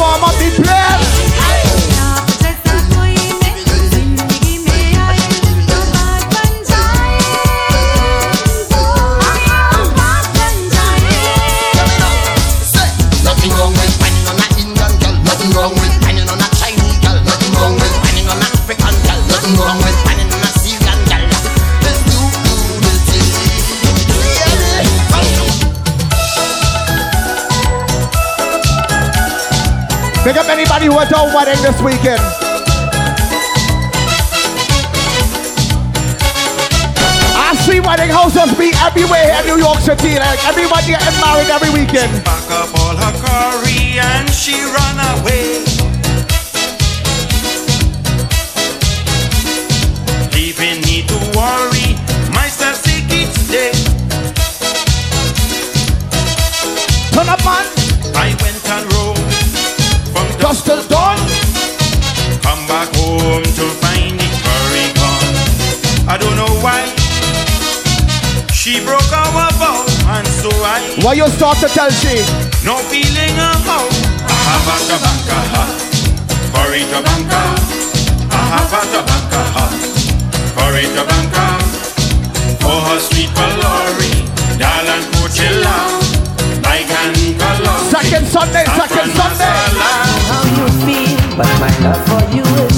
Big 30.30 30.38
up 30.38 30.48
anybody 30.48 30.86
who 30.86 30.94
to 30.94 31.16
a 31.18 31.34
wedding 31.34 31.60
this 31.60 31.82
weekend. 31.82 32.22
I 37.34 37.58
see 37.66 37.80
wedding 37.80 38.10
houses 38.10 38.56
be 38.56 38.70
everywhere 38.78 39.26
here 39.26 39.40
in 39.42 39.46
New 39.48 39.58
York 39.58 39.78
City. 39.80 40.14
Like 40.20 40.38
everybody 40.46 40.94
getting 40.94 41.18
married 41.18 41.50
every 41.50 41.70
weekend. 41.70 42.24
Pack 42.24 42.46
up 42.46 42.70
all 42.78 42.94
her 42.94 43.10
curry 43.26 43.98
and 43.98 44.30
she 44.30 44.54
run 44.54 45.02
away. 45.18 45.66
Leaving 50.30 50.78
me 50.86 51.02
to 51.10 51.18
worry, 51.34 51.98
myself 52.30 52.76
sick 52.76 53.02
each 53.10 53.34
day. 53.50 53.72
Turn 57.10 57.28
up, 57.28 57.44
man. 57.44 57.69
From 60.40 60.54
Just 60.54 60.66
till 60.66 60.82
dawn. 60.88 61.16
Come 62.42 62.66
back 62.66 62.88
home 62.96 63.42
to 63.42 63.64
find 63.82 64.18
the 64.18 64.28
curry 64.44 64.86
gone. 64.96 65.34
I 66.08 66.16
don't 66.18 66.36
know 66.36 66.52
why. 66.64 66.80
She 68.52 68.84
broke 68.84 69.12
our 69.12 69.52
vow, 69.60 69.84
and 70.16 70.26
so 70.26 70.50
I 70.64 70.80
Why 71.02 71.14
you 71.14 71.28
start 71.28 71.58
to 71.58 71.68
tell 71.68 71.90
she? 71.90 72.24
no 72.64 72.76
feeling 72.88 73.36
of 73.38 73.60
how. 73.68 73.84
I 74.28 74.36
have 74.48 74.68
a 74.68 74.76
tabanka 74.88 75.38
curry 76.54 76.82
tabanka. 76.92 77.42
I 78.30 78.42
have 78.52 78.72
a 78.72 78.82
tabanka 78.92 79.42
curry 80.56 80.86
tabanka. 80.96 81.46
For 82.60 82.78
her 82.88 83.00
sweet 83.00 83.30
and 83.38 85.04
coachella, 85.14 85.76
like. 86.64 86.90
Second 87.90 88.26
Sunday, 88.26 88.64
second 88.64 89.10
Sunday. 89.12 89.99
You 92.32 92.69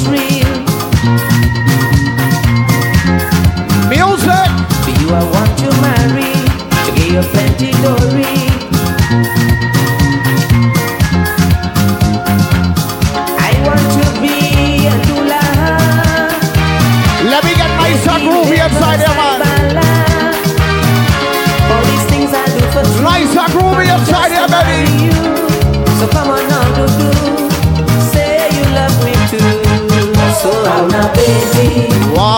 Wow. 31.74 32.31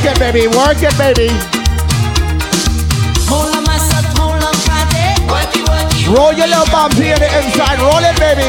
Work 0.00 0.12
it, 0.12 0.18
baby. 0.18 0.46
Work 0.56 0.80
it, 0.80 0.96
baby. 0.96 1.28
Roll 6.08 6.32
your 6.32 6.46
little 6.46 6.64
bombs 6.72 6.96
here 6.96 7.18
the 7.18 7.28
inside. 7.36 7.78
Roll 7.84 8.00
it, 8.00 8.16
baby. 8.16 8.48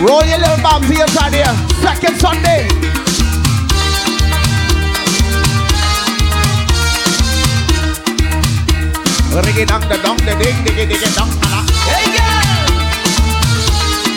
Roll 0.00 0.24
your 0.24 0.38
little 0.38 0.62
bombs 0.62 0.88
here 0.88 1.06
here. 1.34 1.54
Second 1.82 2.16
Sunday. 2.18 3.05
Riggy 9.36 9.64
dong 9.66 9.84
da 9.88 9.96
dong 10.02 10.16
da 10.24 10.32
ding 10.40 10.56
diggy 10.64 10.86
diggy 10.88 11.10
dong 11.14 11.30
da. 11.40 11.60
Hey 11.86 12.08
girl, 12.16 12.44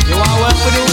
you 0.08 0.16
want 0.16 0.36
work 0.40 0.58
with 0.64 0.76
you? 0.80 0.88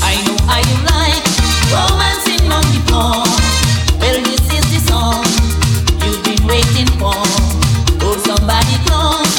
I 0.00 0.14
know 0.24 0.38
I 0.46 0.62
like 0.86 1.26
romancing 1.74 2.46
on 2.54 2.64
the 2.70 2.80
floor. 2.86 3.26
Well, 3.98 4.18
this 4.30 4.46
is 4.46 4.64
the 4.72 4.80
song 4.86 5.26
you've 6.06 6.22
been 6.22 6.38
waiting 6.46 6.88
for. 6.96 7.18
Hold 7.98 8.20
somebody 8.22 8.78
close, 8.86 9.34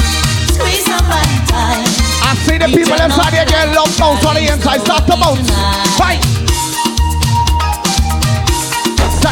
squeeze 0.52 0.84
somebody 0.84 1.36
tight. 1.48 1.88
I 2.28 2.36
see 2.44 2.58
the 2.58 2.68
people 2.68 3.00
inside 3.00 3.32
here 3.32 3.46
getting 3.46 3.74
love 3.74 3.90
bounce 3.98 4.24
on 4.26 4.34
the 4.36 4.52
inside. 4.52 4.80
Start 4.84 5.06
to 5.08 5.16
bounce. 5.16 5.50
Fight. 5.96 6.29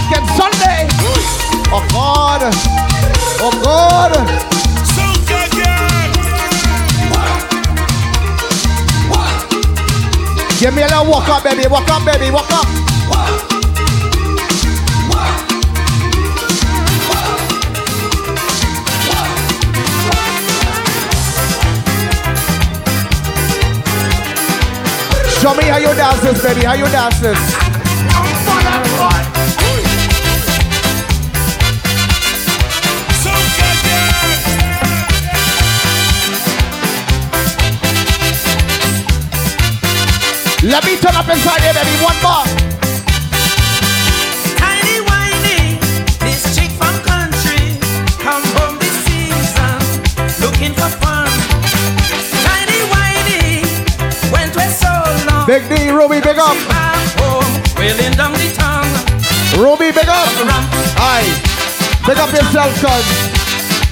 Second 0.08 0.26
Sunday. 0.28 0.88
Oh 1.70 1.86
God. 1.92 2.40
Oh 3.40 3.52
God. 3.62 4.12
Give 10.58 10.74
me 10.74 10.80
a 10.80 10.86
little 10.86 11.10
walk 11.10 11.28
up, 11.28 11.44
baby. 11.44 11.66
Walk 11.68 11.90
up, 11.90 12.06
baby. 12.06 12.30
Walk 12.30 12.50
up. 12.50 12.64
Show 25.42 25.54
me 25.54 25.64
how 25.64 25.76
you 25.76 25.94
dance 25.94 26.20
this, 26.22 26.42
baby. 26.42 26.64
How 26.64 26.72
you 26.72 26.86
dance 26.86 27.20
this. 27.20 27.67
Let 40.68 40.84
me 40.84 40.96
turn 41.00 41.16
up 41.16 41.26
inside 41.26 41.62
here, 41.64 41.72
baby. 41.72 41.96
One 42.04 42.20
more. 42.20 42.44
Tiny 44.60 45.00
whiny, 45.08 45.80
this 46.20 46.44
chick 46.54 46.68
from 46.76 46.92
country, 47.08 47.80
come 48.20 48.44
home 48.52 48.76
this 48.76 48.92
season, 49.08 49.80
looking 50.44 50.76
for 50.76 50.92
fun. 51.00 51.32
Tiny 52.44 52.84
whiny, 52.92 53.64
went 54.30 54.52
where 54.56 54.68
so 54.68 54.92
long. 55.24 55.46
Big 55.48 55.64
D, 55.72 55.88
Ruby, 55.88 56.20
big 56.20 56.36
up. 56.36 56.52
Wailing 57.78 58.12
down 58.12 58.34
the 58.34 58.52
tongue. 58.52 58.92
Ruby, 59.56 59.90
big 59.90 60.08
up. 60.08 60.28
Aye. 61.00 61.32
Big 62.06 62.18
up 62.18 62.30
yourself, 62.30 62.74
cuz. 62.76 63.06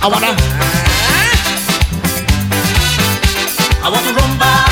I 0.04 0.08
wanna. 0.12 0.36
Eh? 1.08 1.36
I 3.80 3.88
want 3.88 4.04
to 4.04 4.12
rumba, 4.12 4.65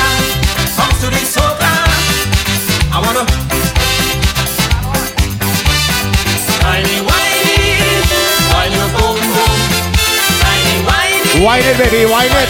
Wine 11.45 11.61
it, 11.61 11.77
baby. 11.77 12.09
Wine 12.09 12.25
it. 12.25 12.49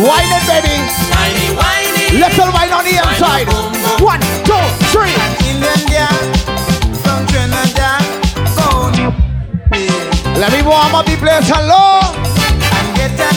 Wine 0.00 0.32
it, 0.32 0.44
baby. 0.48 0.76
Little 2.16 2.50
wine 2.56 2.72
on 2.72 2.84
the 2.88 2.96
inside. 2.96 3.52
One, 4.00 4.20
two, 4.48 4.56
three. 4.88 5.12
Let 10.40 10.52
me 10.52 10.62
warm 10.62 10.94
up 10.94 11.04
the 11.04 11.16
place. 11.20 11.50
Hello. 11.52 12.00
And 12.72 12.96
get 12.96 13.12
an 13.20 13.36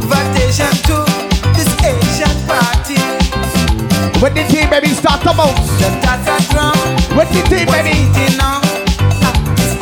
invitation 0.00 0.72
to 0.88 1.04
this 1.52 1.68
Asian 1.84 2.32
party. 2.48 2.96
With 4.22 4.32
the 4.32 4.44
team, 4.48 4.70
baby, 4.70 4.88
start 4.88 5.20
to 5.24 5.34
bounce. 5.36 5.68
The 5.76 5.90
tata 6.00 6.42
drum 6.48 6.72
With 7.14 7.28
the 7.28 7.42
team, 7.54 7.66
baby. 7.66 8.67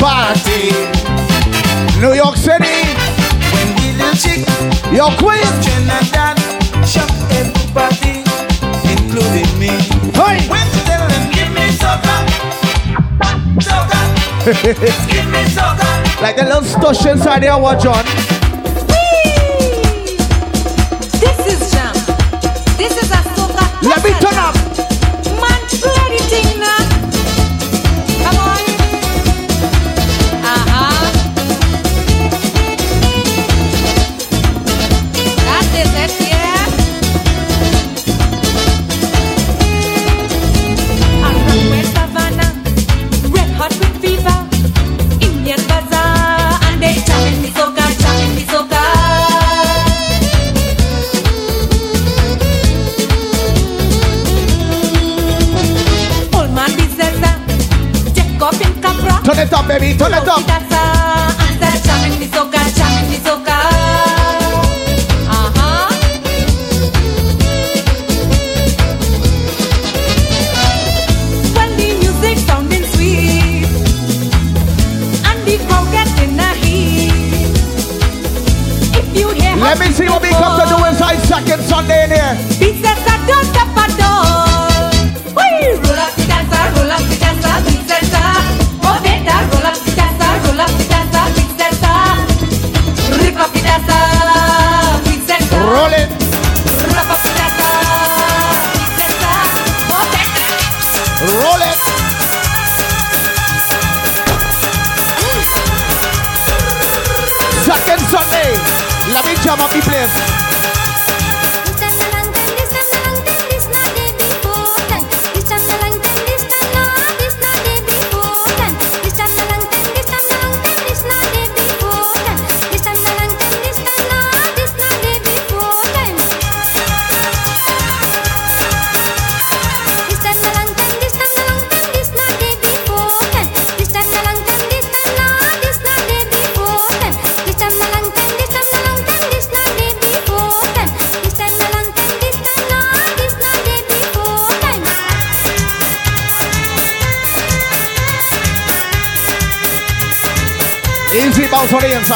Beating 0.06 0.14
on 0.14 0.34
Party. 0.36 0.70
New 2.00 2.14
York 2.14 2.36
City. 2.36 2.94
when 3.52 3.68
the 3.76 3.88
little 3.98 4.14
chick 4.14 4.46
Yo, 4.92 5.08
queen. 5.18 5.42
from 5.42 5.60
Trinidad 5.62 6.38
shock 6.86 7.10
everybody, 7.30 8.22
including 8.92 9.50
me. 9.58 9.72
Hey. 10.14 10.46
When 10.48 10.66
she 10.72 10.80
tell 10.84 11.08
them 11.08 11.24
give 11.32 11.50
me 11.52 11.66
soca, 11.74 12.16
soca, 13.58 14.00
give 15.10 15.26
me 15.30 15.42
soca. 15.56 16.22
like 16.22 16.36
the 16.36 16.44
little 16.44 16.62
stush 16.62 17.10
inside 17.10 17.42
here, 17.42 17.58
watch 17.58 17.86
on. 17.86 18.04
This 21.18 21.38
is 21.52 21.72
jam. 21.72 21.94
This 22.76 22.96
is 23.02 23.10
a 23.10 23.20
soca. 23.34 23.82
Let 23.82 24.04
me 24.04 24.10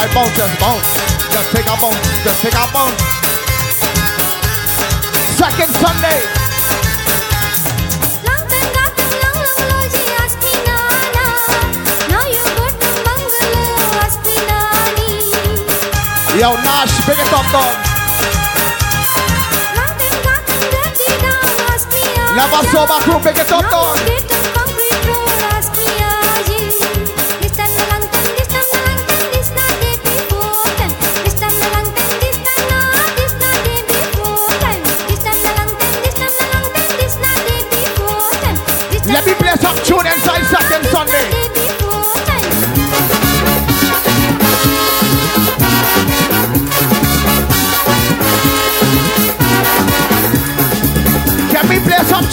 I 0.01 0.09
bone, 0.15 0.33
just 0.33 0.57
bone. 0.59 0.81
Just 1.29 1.53
just. 2.73 2.93
Second 5.37 5.69
Sunday. 5.77 6.25
Yo, 16.41 16.57
Nash, 16.65 17.05
pick 17.05 17.19
it 17.19 17.33
up, 17.35 17.45
dog. 17.53 17.77
Never 22.35 22.61
saw 22.73 22.87
my 22.87 23.01
crew, 23.05 23.21
pick 23.21 23.37
it 23.37 23.53
up, 23.53 23.69
dog. 23.69 24.50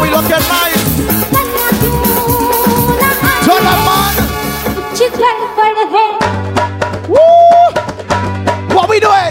we 0.00 0.08
looking 0.10 0.30
nice. 0.30 0.84
Turn 3.44 3.66
up, 3.66 3.80
man. 3.86 4.14
Chicken 4.96 5.36
for 5.54 5.70
the 5.78 5.84
head. 5.94 6.14
Woo! 7.08 8.74
What 8.74 8.88
we 8.88 9.00
doing? 9.00 9.30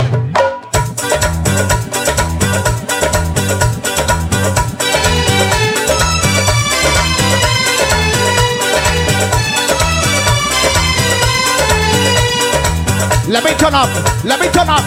Let 13.27 13.43
me 13.43 13.53
turn 13.55 13.73
up. 13.75 13.89
Let 14.23 14.39
me 14.39 14.47
turn 14.49 14.69
up. 14.69 14.83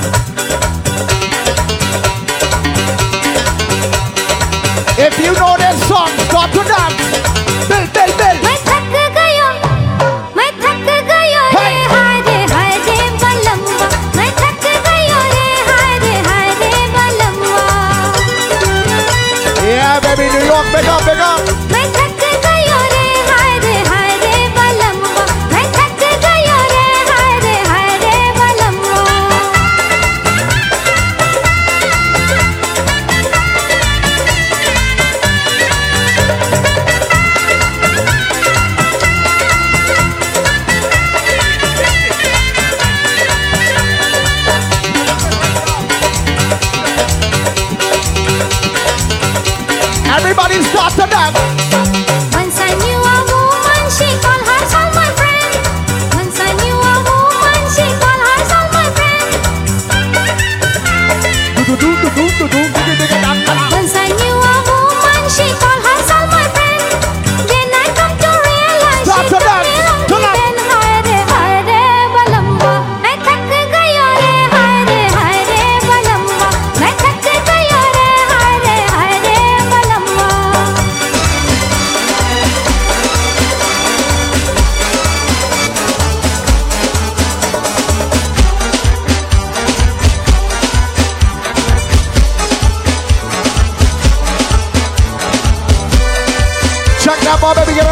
If 4.99 5.19
you 5.19 5.33
know 5.33 5.52
to 6.53 6.65
dance. 6.65 7.42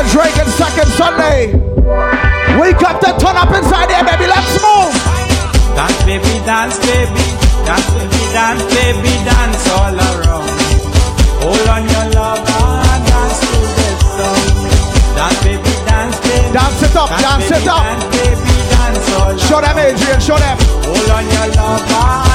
Mr. 0.01 0.13
Drake 0.13 0.39
and 0.39 0.49
Second 0.49 0.89
Sunday. 0.97 1.53
Wake 2.59 2.81
up 2.89 3.01
the 3.01 3.13
turn 3.21 3.37
up 3.37 3.53
inside 3.53 3.91
here, 3.91 4.05
baby. 4.05 4.25
Let's 4.27 4.57
move. 4.57 4.97
Dance, 5.77 6.03
baby, 6.05 6.41
dance, 6.47 6.79
baby. 6.81 7.21
Dance, 7.69 7.85
baby, 7.93 8.21
dance, 8.33 8.65
baby, 8.73 9.13
dance 9.29 9.69
all 9.69 9.93
around. 9.93 10.49
Hold 11.45 11.69
on 11.69 11.83
your 11.85 12.07
love 12.17 12.41
and 12.41 13.05
dance 13.13 13.41
to 13.45 13.61
this 13.77 14.01
song. 14.17 14.41
Dance, 15.17 15.45
baby, 15.45 15.73
dance, 15.85 16.17
baby. 16.21 16.53
Dance 16.53 16.83
it 16.83 16.97
up, 16.97 17.11
dance 17.21 17.51
baby, 17.51 17.63
it 17.63 17.69
up. 17.69 17.85
Dance, 17.85 18.05
baby, 18.17 18.53
dance 18.73 19.13
all 19.21 19.37
Show 19.37 19.61
them. 19.61 19.79
Adrian, 19.79 20.21
show 20.21 20.39
them. 20.39 20.57
Hold 20.81 21.11
on 21.11 21.25
your 21.29 21.47
love 21.61 22.30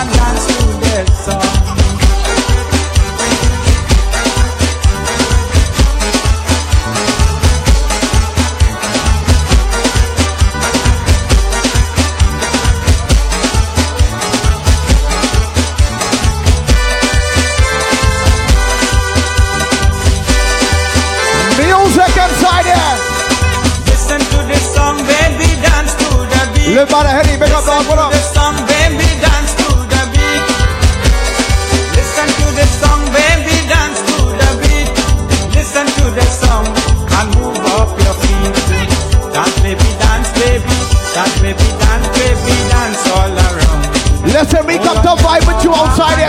the 26.75 26.85
by 26.91 27.07
the 27.07 27.09
heady, 27.09 27.39
big 27.39 27.51
up, 27.55 27.63
dog, 27.63 27.87
what 27.87 27.95
up? 27.95 28.11
This 28.11 28.27
song, 28.35 28.51
baby, 28.67 29.07
dance 29.23 29.55
to 29.63 29.67
the 29.87 30.01
beat. 30.11 30.43
Listen 31.95 32.27
to 32.27 32.47
this 32.51 32.71
song, 32.83 32.99
baby, 33.15 33.55
dance 33.71 33.99
to 34.03 34.17
the 34.35 34.49
beat. 34.59 34.91
Listen 35.55 35.87
to 35.87 36.05
this 36.11 36.27
song 36.43 36.67
and 37.15 37.27
move 37.39 37.55
up 37.79 37.95
your 38.03 38.15
feet. 38.19 38.51
Dance, 39.31 39.55
baby, 39.63 39.87
dance, 40.03 40.27
baby. 40.35 40.75
Dance, 41.15 41.35
baby, 41.39 41.63
dance, 41.79 42.07
baby, 42.11 42.55
dance 42.67 43.03
all 43.15 43.31
around. 43.31 43.81
Listen, 44.27 44.67
we 44.67 44.75
come 44.75 44.99
to 44.99 45.15
vibe 45.23 45.47
with 45.47 45.63
you 45.63 45.71
outside 45.71 46.24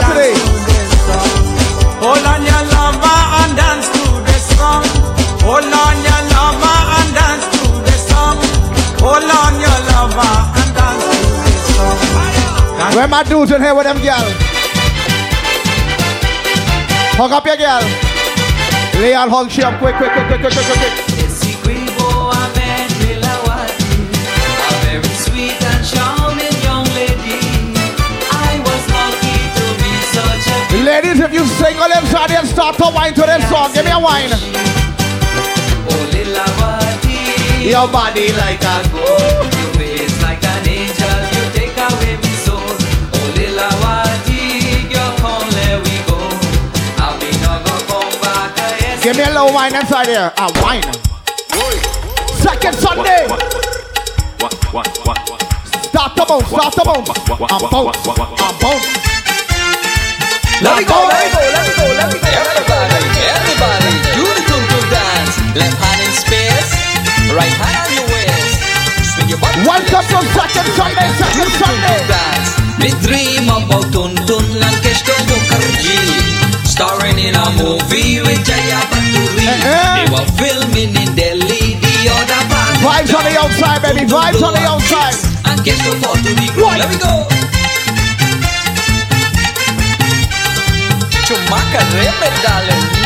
Where 12.97 13.07
my 13.07 13.22
dudes 13.22 13.53
in 13.53 13.61
here 13.61 13.74
with 13.74 13.84
them 13.84 14.01
girl? 14.01 14.24
Hug 17.20 17.28
up 17.30 17.44
your 17.44 17.61
girl. 17.61 17.84
Leon, 18.97 19.28
hug 19.28 19.51
she 19.51 19.61
up 19.61 19.76
quick, 19.84 20.01
quick, 20.01 20.16
quick, 20.16 20.24
quick, 20.32 20.40
quick, 20.40 20.57
quick, 20.57 20.64
quick, 20.64 20.80
quick. 20.80 20.97
Essequibo, 21.20 22.32
I 22.32 22.49
met 22.57 22.88
Lilawati, 23.05 24.01
a 24.09 24.72
very 24.88 25.12
sweet 25.12 25.61
and 25.61 25.84
charming 25.84 26.57
young 26.64 26.88
lady. 26.97 27.76
I 28.32 28.64
was 28.64 28.82
lucky 28.88 29.44
to 29.44 29.64
be 29.76 29.92
such 30.16 30.49
a 30.49 30.80
Ladies, 30.80 31.20
if 31.20 31.36
you 31.36 31.44
single 31.61 31.92
inside 32.01 32.32
here, 32.32 32.49
start 32.49 32.80
to 32.80 32.88
wine 32.97 33.12
to 33.12 33.28
this 33.28 33.44
song. 33.53 33.76
Give 33.76 33.84
me 33.84 33.92
a 33.92 34.01
wine. 34.01 34.32
oh 34.32 36.01
Lilawati. 36.16 37.61
Your 37.61 37.92
body 37.92 38.32
like 38.40 38.64
a 38.64 38.88
gold, 38.88 39.53
your 39.53 39.84
waist 39.84 40.16
like 40.24 40.40
an 40.40 40.64
angel. 40.64 41.12
You 41.36 41.44
take 41.53 41.76
away 41.76 42.26
Give 49.07 49.14
me 49.14 49.22
a 49.22 49.30
little 49.30 49.54
wine 49.54 49.70
inside 49.72 50.09
here. 50.11 50.34
A 50.34 50.50
wine. 50.66 50.82
Second 52.42 52.74
Sunday. 52.74 53.22
Start 55.78 56.11
the 56.18 56.26
bounce, 56.26 56.50
start 56.50 56.74
the 56.74 56.82
bounce. 56.82 57.14
I'm 57.14 57.70
bounce, 57.70 58.02
I'm 58.02 58.54
bounce. 58.59 58.82
Let 60.59 60.74
me 60.74 60.82
go, 60.90 61.07
let 61.07 61.22
me 61.22 61.30
go, 61.30 61.38
let 61.38 61.62
me 61.62 61.72
go, 61.78 61.86
let 61.86 62.09
me 62.11 62.18
go. 62.18 62.34
Everybody, 62.34 63.07
everybody, 63.30 63.94
do 64.18 64.26
the 64.26 64.42
tum 64.42 64.62
tum 64.74 64.84
dance. 64.90 65.38
Left 65.54 65.78
hand 65.86 66.02
in 66.02 66.11
space, 66.11 66.74
right 67.30 67.54
hand 67.62 67.86
on 67.86 67.94
your 67.94 68.11
waist. 68.11 68.59
Swing 69.14 69.30
your 69.30 69.38
body. 69.38 69.62
Welcome 69.70 70.02
to 70.02 70.18
second 70.34 70.66
Sunday, 70.74 71.09
second 71.14 71.50
Sunday. 71.62 71.98
Dance. 72.11 72.59
Me 72.82 72.90
dream 73.07 73.46
about 73.54 73.86
Tun 73.94 74.18
Tun 74.26 74.42
Lankesh 74.59 75.07
Mukherjee. 75.07 76.36
Starring 76.77 77.18
in 77.18 77.33
a 77.35 77.49
movie 77.57 78.20
with 78.20 78.45
Jaya 78.45 78.85
Bhaduri. 78.93 79.49
Uh-huh. 79.49 79.97
They 79.97 80.12
were 80.12 80.29
filming 80.37 80.93
in 80.93 81.09
Delhi 81.16 81.81
the 81.81 81.95
other 82.12 82.43
part. 82.53 82.77
Vibes 82.85 83.16
on 83.16 83.24
the 83.24 83.33
outside, 83.41 83.81
baby. 83.81 84.05
Vibes 84.05 84.45
on 84.45 84.53
the 84.53 84.61
outside. 84.61 85.16
And 85.49 85.64
get 85.64 85.81
to 85.81 85.97
fall 86.05 86.12
to 86.12 86.33
the 86.37 86.53
ground. 86.53 86.77
Let 86.77 86.93
me 86.93 87.01
go. 87.01 87.24
Chumaka 91.24 91.81
Reme, 91.97 93.05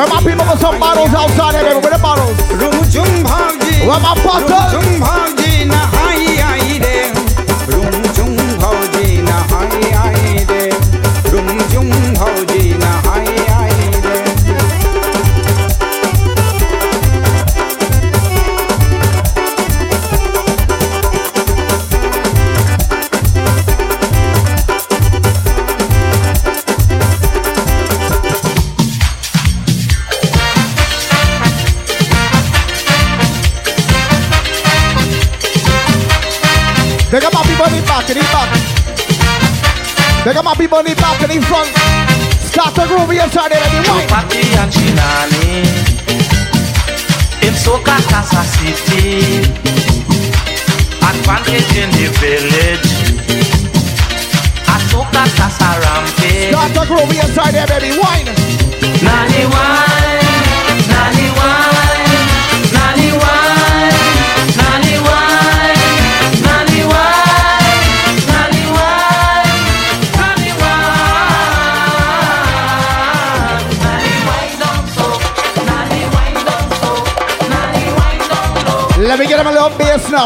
Where 0.00 0.08
my 0.08 0.20
people 0.20 0.46
with 0.48 0.60
some 0.62 0.80
bottles 0.80 1.12
outside 1.12 1.56
here, 1.56 1.74
baby? 1.74 1.80
Where 1.84 1.92
the 1.92 1.98
bottles? 2.00 2.38
Where 3.86 4.00
my 4.00 4.14
bottles? 4.24 5.39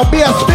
cabeça. 0.04 0.53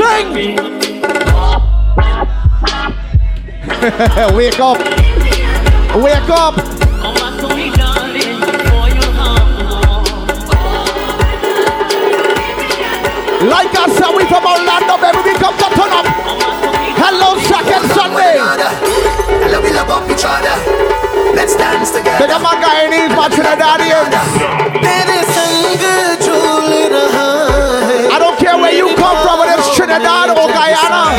Sing. 0.00 0.32
Wake 4.36 4.60
up. 4.60 4.78
Wake 6.02 6.30
up. 6.30 6.56
Like 13.40 13.72
I 13.72 13.88
said, 13.96 14.12
we 14.16 14.24
from 14.28 14.44
Orlando, 14.44 14.96
baby, 15.00 15.20
we 15.24 15.32
come 15.40 15.56
to 15.56 15.68
turn 15.72 15.92
up. 15.96 16.06
Hello, 17.00 17.38
second 17.48 17.88
Sunday. 17.96 18.36
Hello, 19.40 19.60
we 19.62 19.72
love 19.72 19.88
up 19.88 20.10
each 20.10 20.24
other. 20.24 20.56
Let's 21.34 21.56
dance 21.56 21.90
together. 21.90 22.26
Big 22.26 22.30
up 22.30 22.42
my 22.42 22.54
guy 22.60 22.84
in 22.84 22.92
East, 22.92 23.16
my 23.16 23.28
Trinidadians. 23.28 24.10
I 24.12 25.00
don't 26.04 26.20
care 26.20 26.29
where 28.59 28.75
you 28.75 28.95
come 28.95 29.17
from, 29.23 29.39
whether 29.39 29.53
it's 29.57 29.75
Trinidad 29.75 30.29
or 30.29 30.47
Guyana. 30.47 31.15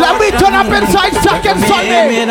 Let 0.00 0.20
me 0.20 0.30
turn 0.38 0.54
up 0.54 0.66
inside 0.72 1.12
second 1.22 1.60
Sunday. 1.66 2.24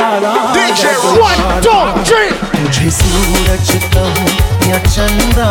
DJ, 0.55 0.95
one, 1.20 1.61
two, 1.61 2.03
three. 2.03 2.32
तुझे 2.70 2.89
सूरज 2.91 3.70
कहूँ 3.93 4.28
या 4.70 4.78
चंदा 4.86 5.47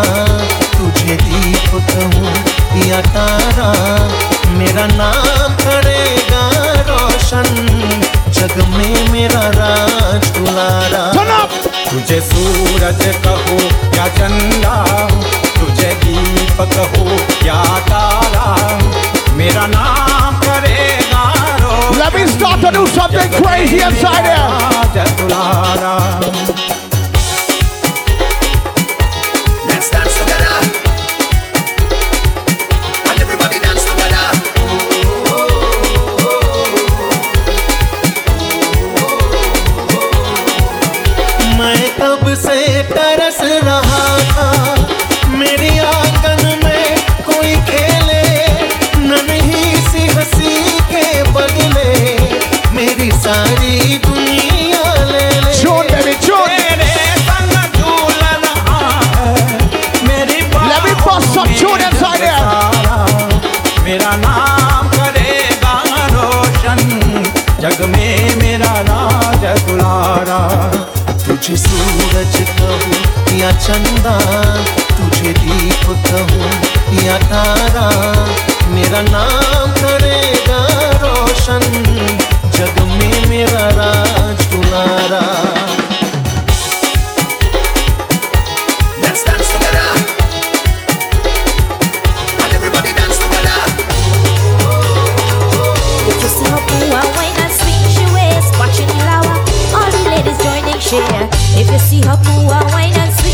तुझे 0.76 1.16
दीप 1.22 1.72
कहूँ 1.90 2.30
या 2.88 3.00
तारा 3.14 3.70
मेरा 4.58 4.86
नाम 4.94 5.54
करेगा 5.64 6.42
रोशन 6.90 7.48
जग 8.38 8.56
में 8.76 9.12
मेरा 9.12 9.42
राज 9.58 10.30
दुलारा 10.38 11.04
तुझे 11.90 12.20
सूरज 12.30 13.04
कहो 13.26 13.58
या 13.96 14.06
चंदा 14.18 14.76
तुझे 15.63 15.91
दीपक 16.03 16.73
हो 16.95 17.17
या 17.47 17.61
तारा 17.89 18.47
मेरा 19.39 19.65
नाम 19.75 20.39
करेगा 20.47 21.23
Let 21.99 22.13
me 22.15 22.23
start 22.33 22.59
to 22.65 22.71
do 22.77 22.85
something 22.95 23.31
crazy 23.41 23.79
inside 23.89 24.25
here. 24.31 24.53
तुझे 71.43 71.55
सूरज 71.57 72.35
कहूँ, 72.57 73.39
या 73.39 73.49
चंदा 73.51 74.13
तुझे 74.91 75.31
दीप 75.39 75.83
कहूँ, 76.05 76.51
या 77.03 77.17
तारा, 77.23 77.87
मेरा 78.71 79.01
नाम 79.09 79.71
करेगा 79.79 80.61
रोशन। 81.03 81.67
जग 82.55 82.79
में 82.87 83.29
मेरा 83.29 83.67
joining. 100.93 101.29
If 101.57 101.67
you 101.71 101.79
see 101.79 102.01
her 102.05 102.17
I 102.17 102.61
wine 102.69 102.93
and 102.93 103.09
she. 103.17 103.33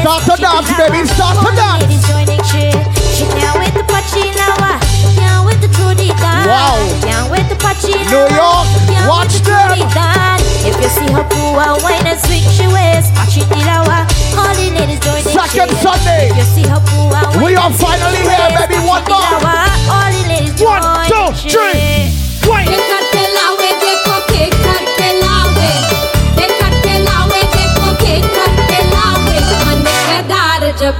Start 0.00 0.24
to 0.28 0.36
dance, 0.36 0.68
baby, 0.76 1.04
start 1.08 1.36
to 1.40 1.50
dance. 1.56 1.80
ladies 1.84 2.04
joining 2.08 2.42
share. 2.44 2.76
She 3.16 3.24
can't 3.36 3.56
wait 3.56 3.72
to 3.76 3.84
patch 3.84 4.12
in 4.16 4.36
hour. 4.36 4.76
Can't 5.16 5.44
wait 5.46 5.60
to 5.64 5.68
throw 5.68 5.92
the 5.96 6.08
dance. 6.20 6.48
Wow. 6.48 6.76
Can't 7.04 7.28
wait 7.32 7.46
to 7.48 7.56
patch 7.56 7.84
in 7.84 8.00
New. 8.08 8.26
York, 8.36 8.68
watch 9.08 9.40
them. 9.44 9.80
If 10.60 10.76
you 10.76 10.90
see 10.92 11.08
her 11.12 11.24
I 11.24 11.72
wine 11.80 12.04
and 12.04 12.20
swing 12.20 12.44
she 12.52 12.68
waist, 12.68 13.12
watching 13.16 13.48
the 13.48 13.60
hour. 13.68 14.04
All 14.36 14.52
the 14.56 14.68
ladies 14.76 15.00
joining 15.00 15.24
Second. 15.24 15.72
Sunday. 15.80 16.28
If 16.32 16.36
you 16.36 16.48
see 16.52 16.66
her 16.68 16.80
I 16.80 17.24
wine 17.32 17.44
We 17.44 17.56
are 17.56 17.72
finally 17.72 18.20
here, 18.24 18.52
baby. 18.56 18.76
One 18.84 19.04
more. 19.08 19.24
All 19.88 20.08
the 20.12 20.20
ladies 20.28 20.60
One, 20.60 20.84
two, 21.08 21.48
joining 21.48 22.12
three. 22.44 22.48
Wait. 22.50 22.99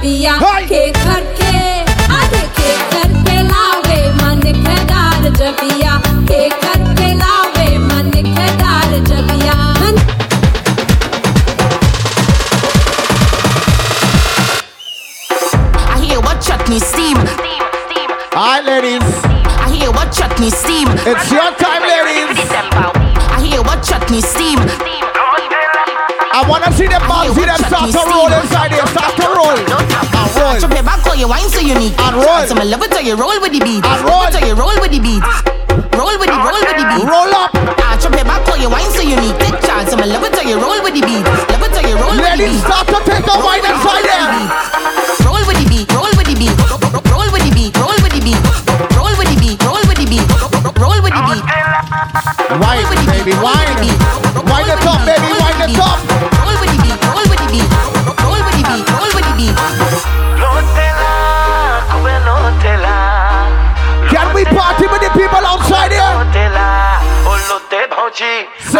जबिया 0.00 0.36
के 0.68 0.90
करके 0.92 1.52
आधे 2.16 2.42
के 2.58 2.70
करते 2.92 3.36
लावे 3.48 3.98
मन 4.22 4.40
के 4.44 4.76
दार 4.92 5.28
जबिया 5.38 5.96
के 6.30 6.48
करते 6.62 7.12
लावे 7.20 7.66
मन 7.78 8.10
के 8.14 8.46
दार 8.62 8.98
जबिया 9.10 9.54
मन 9.80 9.98
I 15.88 16.00
hear 16.04 16.20
what 16.20 16.40
chutney 16.42 16.78
steam. 16.80 17.16
Alright, 18.34 18.64
ladies. 18.64 19.02
I 19.64 19.70
hear 19.72 19.90
what 19.92 20.12
chutney 20.12 20.50
steam. 20.50 20.88
It's 21.06 21.30
your 21.30 21.50
time, 21.56 21.82
ladies. 21.82 22.38
I 22.50 23.40
hear 23.44 23.62
what 23.62 23.82
chutney 23.84 24.20
steam. 24.20 24.58
I 26.36 26.44
wanna 26.48 26.70
see 26.72 26.86
them 26.86 27.00
balls, 27.08 27.34
see 27.34 27.44
them 27.46 27.56
start 27.56 27.90
to 27.92 28.02
roll 28.12 28.28
inside 28.32 28.72
here. 28.72 28.86
Start 28.86 29.16
to 29.16 29.26
roll. 29.32 29.89
And 30.51 30.59
roll. 30.59 30.67
Chop 30.67 30.75
your 30.75 30.83
back, 30.83 30.99
call 31.07 31.15
your 31.15 31.29
wine 31.29 31.47
so 31.47 31.63
unique. 31.63 31.95
And 31.95 32.15
roll. 32.15 32.43
So 32.43 32.55
my 32.55 32.67
love 32.67 32.83
it 32.83 32.91
till 32.91 33.01
you 33.01 33.15
roll 33.15 33.39
with 33.39 33.55
the 33.55 33.63
beat. 33.63 33.85
And 33.87 34.01
roll. 34.03 34.27
Till 34.27 34.43
you 34.43 34.55
roll 34.55 34.75
with 34.83 34.91
the 34.91 34.99
beat. 34.99 35.23
Roll 35.95 36.11
with 36.19 36.27
the 36.27 36.35
roll 36.35 36.59
with 36.59 36.75
the 36.75 36.85
beat. 36.91 37.07
Roll 37.07 37.31
up. 37.39 37.55
Ah, 37.79 37.95
chop 37.95 38.11
your 38.11 38.27
back, 38.27 38.43
call 38.43 38.59
your 38.59 38.67
wine 38.67 38.91
so 38.91 38.99
unique. 38.99 39.37
Take 39.39 39.63
chance, 39.63 39.91
so 39.91 39.95
my 39.95 40.03
love 40.03 40.23
it 40.27 40.35
till 40.35 40.43
you 40.43 40.59
roll 40.59 40.75
with 40.83 40.91
the 40.91 41.03
beat. 41.07 41.23
Love 41.23 41.63
it 41.63 41.71
till 41.71 41.87
you 41.87 41.95
roll 41.95 42.11
with 42.11 42.19
the 42.19 42.35
Ladies, 42.35 42.59
beat. 42.59 42.67
start 42.67 42.87
to 42.91 42.99
take 43.07 43.23
a 43.23 43.35
wine 43.39 43.63
inside 43.63 44.03
here. 44.03 44.27
Roll 45.23 45.39
with 45.47 45.55
the 45.55 45.67
beat, 45.71 45.87
roll 45.95 46.11
with 46.19 46.27
the 46.27 46.35
beat, 46.35 46.55
roll 47.07 47.27
with 47.31 47.43
the 47.47 47.51
beat, 47.55 47.71
roll 47.79 47.95
with 48.03 48.11
the 48.11 48.19
beat, 48.19 48.43
roll 48.91 49.11
with 49.15 49.31
the 49.31 49.35
beat, 49.39 49.59
roll 49.63 49.79
with 49.87 49.99
the 50.03 50.07
beat, 50.11 50.27
roll 50.75 50.99
with 50.99 51.15
the 51.15 51.23
beat. 51.31 51.43
Wine, 52.59 52.83
baby. 53.07 53.31
Wine 53.39 54.10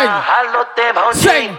Sing. 0.01 1.21
Sing. 1.21 1.57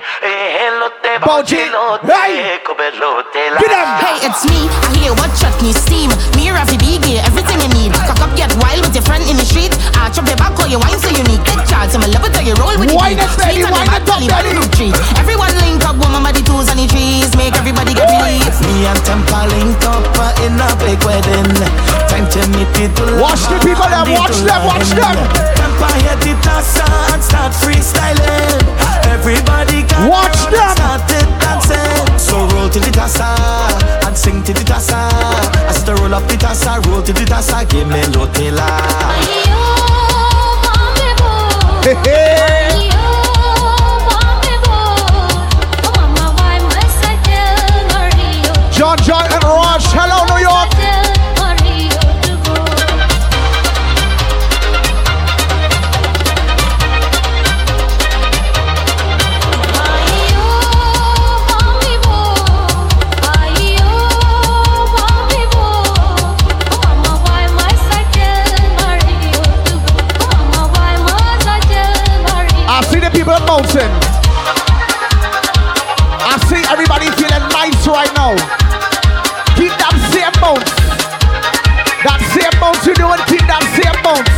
Bougie. 1.22 1.62
Hey. 2.02 2.58
Get 2.58 3.70
'em. 3.70 3.88
Hey, 4.02 4.26
it's 4.26 4.42
me. 4.50 4.66
I 4.66 4.98
hear 4.98 5.12
what 5.14 5.30
chutney 5.38 5.72
steam. 5.72 6.10
Me, 6.34 6.50
Ravi 6.50 6.76
B, 6.78 6.98
get 6.98 7.26
everything 7.26 7.60
you 7.62 7.68
need. 7.78 7.92
Cock 7.94 8.20
up, 8.20 8.34
get 8.34 8.50
wild 8.58 8.82
with 8.82 8.94
your 8.94 9.04
friend 9.04 9.22
in 9.30 9.36
the 9.36 9.44
street. 9.44 9.70
I 9.94 10.10
chop 10.10 10.26
your 10.26 10.36
back, 10.36 10.56
call 10.56 10.66
your 10.66 10.80
wine 10.80 10.98
so 10.98 11.08
unique. 11.08 11.44
Take 11.44 11.66
charge, 11.70 11.94
I'm 11.94 12.02
a 12.02 12.08
lover 12.08 12.30
till 12.34 12.42
you 12.42 12.54
roll 12.58 12.74
with 12.78 12.90
the 12.90 12.96
Wine 12.96 13.14
beat. 13.14 13.22
it, 13.22 13.38
baby, 13.38 13.62
Sweet 13.62 13.66
and 13.66 13.74
wine 13.74 13.86
the 13.86 13.96
it 13.96 14.10
up, 14.10 14.18
belly, 14.26 14.68
treat. 14.74 14.94
Everyone 15.22 15.54
link 15.62 15.84
up, 15.86 15.96
woman, 16.02 16.22
by 16.26 16.32
the 16.32 16.42
twos 16.42 16.66
and 16.68 16.78
the 16.82 16.86
trees. 16.90 17.30
Make 17.36 17.54
everybody 17.54 17.94
get 17.94 18.10
released. 18.10 18.58
Me 18.66 18.86
and 18.90 18.98
Tempa 19.06 19.46
link 19.54 19.78
up 19.86 20.02
in 20.42 20.58
a 20.58 20.68
big 20.82 20.98
wedding. 21.06 22.01
Watch 22.82 23.46
the 23.46 23.58
people 23.62 23.86
them, 23.86 24.10
watch 24.10 24.42
them, 24.42 24.66
watch 24.66 24.90
them. 24.90 25.14
Tempa 25.54 25.88
hit 26.02 26.26
it 26.26 26.46
and 27.14 27.22
start 27.22 27.52
freestyling. 27.52 28.58
Everybody 29.06 29.84
got 29.84 30.10
Watch 30.10 30.50
them. 30.50 30.58
and 30.58 30.78
started 30.78 31.28
dancing. 31.38 32.18
So 32.18 32.44
roll 32.48 32.68
to 32.68 32.80
the 32.80 32.90
tassa 32.90 33.38
and 34.04 34.16
sing 34.18 34.42
to 34.42 34.52
the 34.52 34.64
tassa. 34.64 34.98
I 34.98 35.72
said 35.72 35.96
roll 35.96 36.12
up 36.12 36.26
the 36.26 36.34
tassa, 36.34 36.84
roll 36.88 37.02
to 37.02 37.12
the 37.12 37.24
tassa, 37.24 37.64
give 37.70 37.86
me 37.86 38.02
lotela. 38.10 38.66
Hey, 41.84 41.94
hey. 42.04 42.52
John, 48.72 48.98
John, 48.98 49.22
and 49.30 49.44
Rush. 49.44 49.86
Hello, 49.94 50.21
Mountain. 73.52 73.92
I 76.24 76.40
see 76.48 76.64
everybody 76.72 77.04
feeling 77.20 77.44
nice 77.52 77.86
right 77.86 78.08
now. 78.16 78.32
Keep 79.60 79.76
that 79.76 79.92
same 80.08 80.32
bounce. 80.40 80.72
That 82.00 82.24
same 82.32 82.58
bounce 82.58 82.86
you 82.86 82.94
doing, 82.94 83.20
keep 83.28 83.44
that 83.44 83.60
same 83.76 83.92
bounce. 84.00 84.32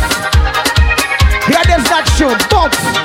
Hear 1.47 1.63
this 1.63 1.89
next 1.89 2.17
tune, 2.17 2.35
bounce. 2.51 3.04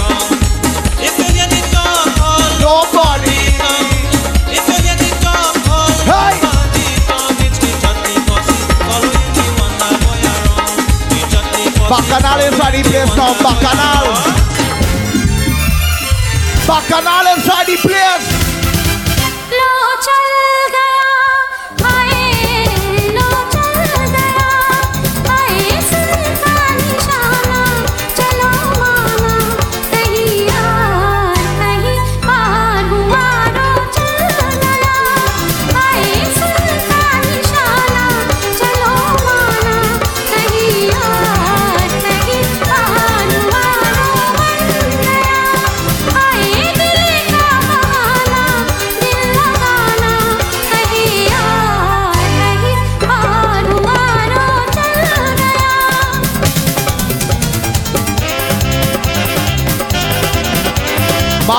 Bacchanal 12.31 12.53
inside 12.53 12.71
the 12.75 12.89
place 12.89 13.15
now. 13.17 13.33
Bacchanal. 13.43 14.15
Bacchanal 16.65 17.33
inside 17.35 17.67
the 17.67 17.75
place. 17.75 18.40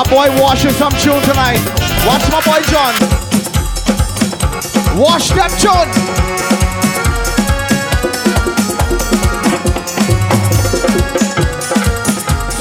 My 0.03 0.27
boy 0.27 0.41
washing 0.41 0.71
some 0.71 0.91
tune 0.93 1.21
tonight. 1.21 1.63
Watch 2.05 2.29
my 2.29 2.41
boy 2.41 2.59
John. 2.67 2.93
Wash 4.99 5.29
that 5.29 5.51
tune. 5.57 5.89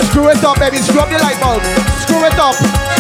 Screw 0.07 0.29
it 0.29 0.45
up, 0.45 0.59
baby. 0.61 0.77
Screw 0.77 1.01
up 1.01 1.11
the 1.11 1.19
light 1.19 1.41
bulb. 1.41 1.63
Screw 2.03 2.25
it 2.25 2.39
up. 2.39 2.92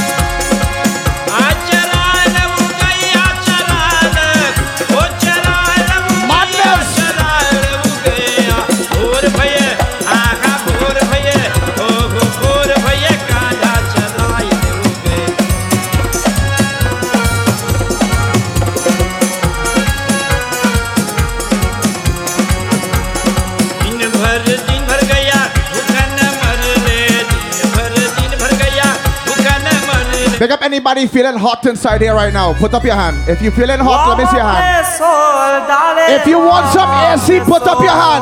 Anybody 30.92 31.08
feeling 31.08 31.40
hot 31.40 31.64
inside 31.64 32.02
here 32.02 32.12
right 32.12 32.34
now. 32.34 32.52
Put 32.52 32.74
up 32.74 32.84
your 32.84 32.92
hand. 32.92 33.16
If 33.26 33.40
you're 33.40 33.56
feeling 33.56 33.80
hot, 33.80 34.12
let 34.12 34.20
me 34.20 34.28
see 34.28 34.36
your 34.36 34.44
hand. 34.44 36.20
If 36.20 36.28
you 36.28 36.36
want 36.36 36.68
some 36.68 36.84
AC, 36.84 37.40
put 37.48 37.64
up 37.64 37.80
your 37.80 37.96
hand. 37.96 38.20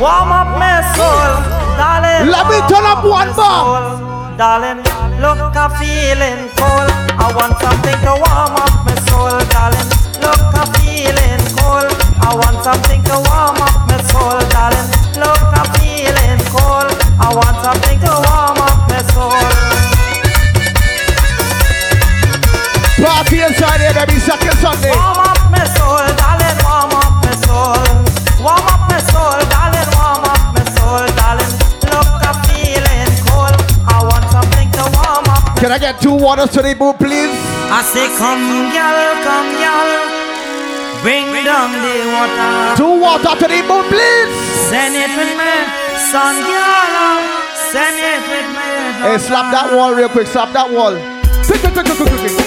Warm 0.00 0.32
up 0.32 0.56
my 0.56 0.80
soul, 0.96 1.44
darling. 1.76 2.24
Let 2.32 2.48
me 2.48 2.56
turn 2.72 2.88
up 2.88 3.04
one 3.04 3.36
bar. 3.36 4.00
Darling, 4.40 4.80
look, 5.20 5.52
I'm 5.52 5.76
feeling 5.76 6.48
cold. 6.56 6.88
I 7.20 7.28
want 7.36 7.52
something 7.60 7.98
to 8.08 8.12
warm 8.16 8.56
up 8.56 8.72
my 8.88 8.96
soul, 9.12 9.44
darling. 9.52 9.88
Look, 10.24 10.40
I'm 10.56 10.72
feeling 10.80 11.44
cold. 11.52 11.92
I 12.16 12.32
want 12.32 12.64
something 12.64 13.04
to 13.12 13.20
warm 13.28 13.60
up 13.60 13.76
my 13.92 14.00
soul, 14.08 14.40
darling. 14.48 14.88
Look, 15.20 15.36
I'm 15.52 15.68
feeling 15.76 16.40
cold. 16.48 16.88
I 17.20 17.28
want 17.28 17.60
something 17.60 18.00
to 18.08 18.12
warm 18.24 18.56
up 18.56 18.88
my 18.88 19.04
soul. 19.12 19.61
Party 23.02 23.42
inside 23.42 23.82
here, 23.82 23.90
baby. 23.98 24.14
Second 24.22 24.54
Sunday. 24.62 24.94
Warm 24.94 25.18
up 25.26 25.34
my 25.50 25.66
soul, 25.74 26.06
darling. 26.22 26.58
Warm 26.62 26.94
up 26.94 27.18
my 27.18 27.34
soul. 27.42 27.82
Warm 28.38 28.62
up 28.62 28.82
my 28.86 29.02
soul, 29.10 29.42
darling. 29.50 29.90
Warm 29.98 30.22
up 30.22 30.54
my 30.54 30.62
soul, 30.78 31.10
darling. 31.18 31.52
Look, 31.90 32.22
I'm 32.22 32.38
feeling 32.46 33.10
cold. 33.26 33.58
I 33.90 34.06
want 34.06 34.22
something 34.30 34.70
to 34.78 34.82
warm 34.94 35.26
up. 35.34 35.58
Can 35.58 35.74
I 35.74 35.82
get 35.82 35.98
two 35.98 36.14
waters 36.14 36.54
to 36.54 36.62
the 36.62 36.78
boot, 36.78 36.94
please? 37.02 37.34
I 37.74 37.82
say, 37.82 38.06
come, 38.22 38.70
girl, 38.70 39.10
come, 39.26 39.50
girl. 39.58 39.90
Bring 41.02 41.26
down 41.42 41.74
the 41.82 42.06
water. 42.06 42.78
Two 42.78 43.02
water 43.02 43.34
to 43.34 43.46
the 43.50 43.60
boot, 43.66 43.82
please. 43.90 44.30
Send 44.70 44.94
it 44.94 45.10
with 45.18 45.34
me, 45.34 45.54
son, 46.06 46.38
girl. 46.38 47.18
Send 47.74 47.98
it 47.98 48.22
with 48.30 48.46
me. 48.54 49.10
Hey, 49.10 49.18
slap 49.18 49.50
that 49.50 49.74
wall 49.74 49.90
real 49.92 50.08
quick. 50.08 50.28
Slap 50.30 50.54
that 50.54 50.70
wall. 50.70 50.94
Quick, 51.42 51.60
quick, 51.66 51.74
quick, 51.74 51.86
quick, 51.86 51.98
quick, 51.98 52.30
quick. 52.30 52.41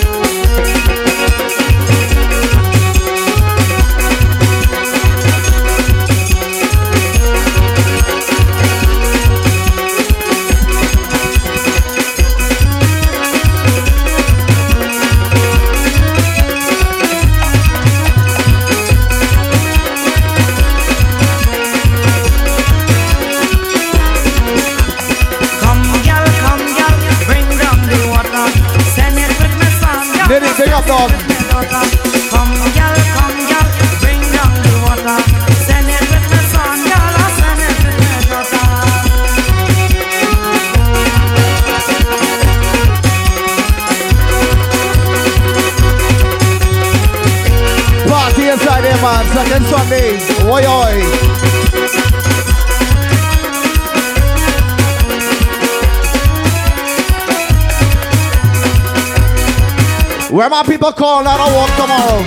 my 60.56 60.64
people 60.64 60.93
call 60.93 61.28
out 61.28 61.36
to 61.36 61.47
walk 61.51 61.72
tomorrow? 61.76 62.24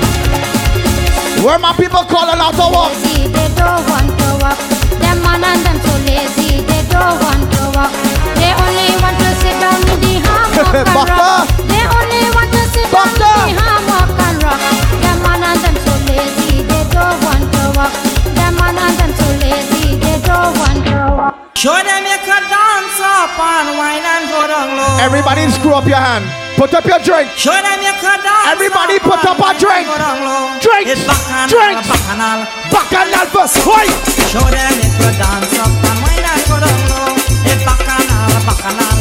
Where 1.41 1.57
my 1.57 1.73
people 1.73 2.05
call 2.05 2.29
out 2.29 2.53
to 2.61 2.67
walk? 2.69 2.93
They 3.25 3.49
don't 3.57 3.81
want 3.89 4.05
to 4.21 4.29
walk. 4.45 4.61
Them 5.01 5.17
man 5.25 5.41
and 5.41 5.65
them 5.65 5.81
so 5.81 5.97
lazy, 6.05 6.61
they 6.61 6.85
don't 6.93 7.17
want 7.25 7.41
to 7.49 7.63
walk. 7.73 7.89
They 8.37 8.53
only 8.53 8.89
want 9.01 9.17
to 9.17 9.29
sit 9.41 9.57
down 9.65 9.81
in 9.81 9.97
the 10.05 10.21
hammock 10.21 10.77
and 10.77 11.09
rock. 11.09 11.49
They 11.73 11.81
only 11.89 12.21
want 12.37 12.53
to 12.53 12.63
sit 12.69 12.85
down 12.93 13.09
in 13.09 13.17
the 13.17 13.65
hammock 13.65 14.13
and 14.21 14.37
rock. 14.45 14.61
Them 15.01 15.19
man 15.25 15.41
and 15.49 15.61
them 15.65 15.77
so 15.81 15.95
lazy, 16.13 16.69
they 16.69 16.85
don't 16.93 17.17
want 17.25 17.49
to 17.49 17.65
walk. 17.81 17.93
Them 18.37 18.53
man 18.61 18.77
and 18.77 18.95
them 19.01 19.13
so 19.17 19.25
lazy, 19.41 19.97
they 20.05 20.21
don't 20.29 20.53
want 20.61 20.85
to 20.85 21.01
walk. 21.17 21.35
Show 21.57 21.81
them 21.81 22.05
you 22.05 22.19
can 22.29 22.45
dance 22.45 23.01
up 23.01 23.33
and 23.41 23.73
wine 23.81 24.05
and 24.05 24.25
go 24.29 24.45
down 24.45 24.69
low. 24.77 25.01
Everybody, 25.01 25.49
screw 25.49 25.73
up 25.73 25.89
your 25.89 25.97
hand. 25.97 26.29
Put 26.59 26.75
up 26.75 26.85
your 26.87 26.99
drink. 26.99 27.31
Everybody 27.47 28.99
put 28.99 29.23
up 29.25 29.39
a 29.39 29.55
drink. 29.55 29.87
Oh. 29.87 30.59
Drink. 30.59 30.91
Drink. 31.47 31.79
Bacchanal 32.75 33.27
first. 33.31 33.65
Why? 33.65 33.87
Show 34.27 34.43
them 34.43 34.75
you 34.83 34.91
could 34.99 35.15
dance 35.23 35.55
up 35.55 35.71
and 35.71 36.03
why 36.03 36.19
not 36.19 36.43
go 36.51 36.59
down 36.59 36.83
low. 36.91 37.15
Bacchanal, 37.63 38.43
bacchanal. 38.43 38.97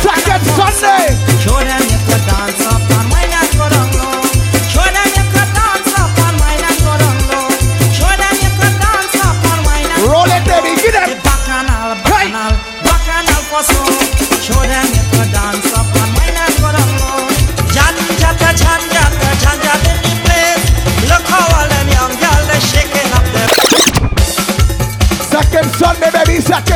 Second 0.00 0.42
Sunday. 0.56 1.21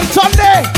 Sunday. 0.04 0.75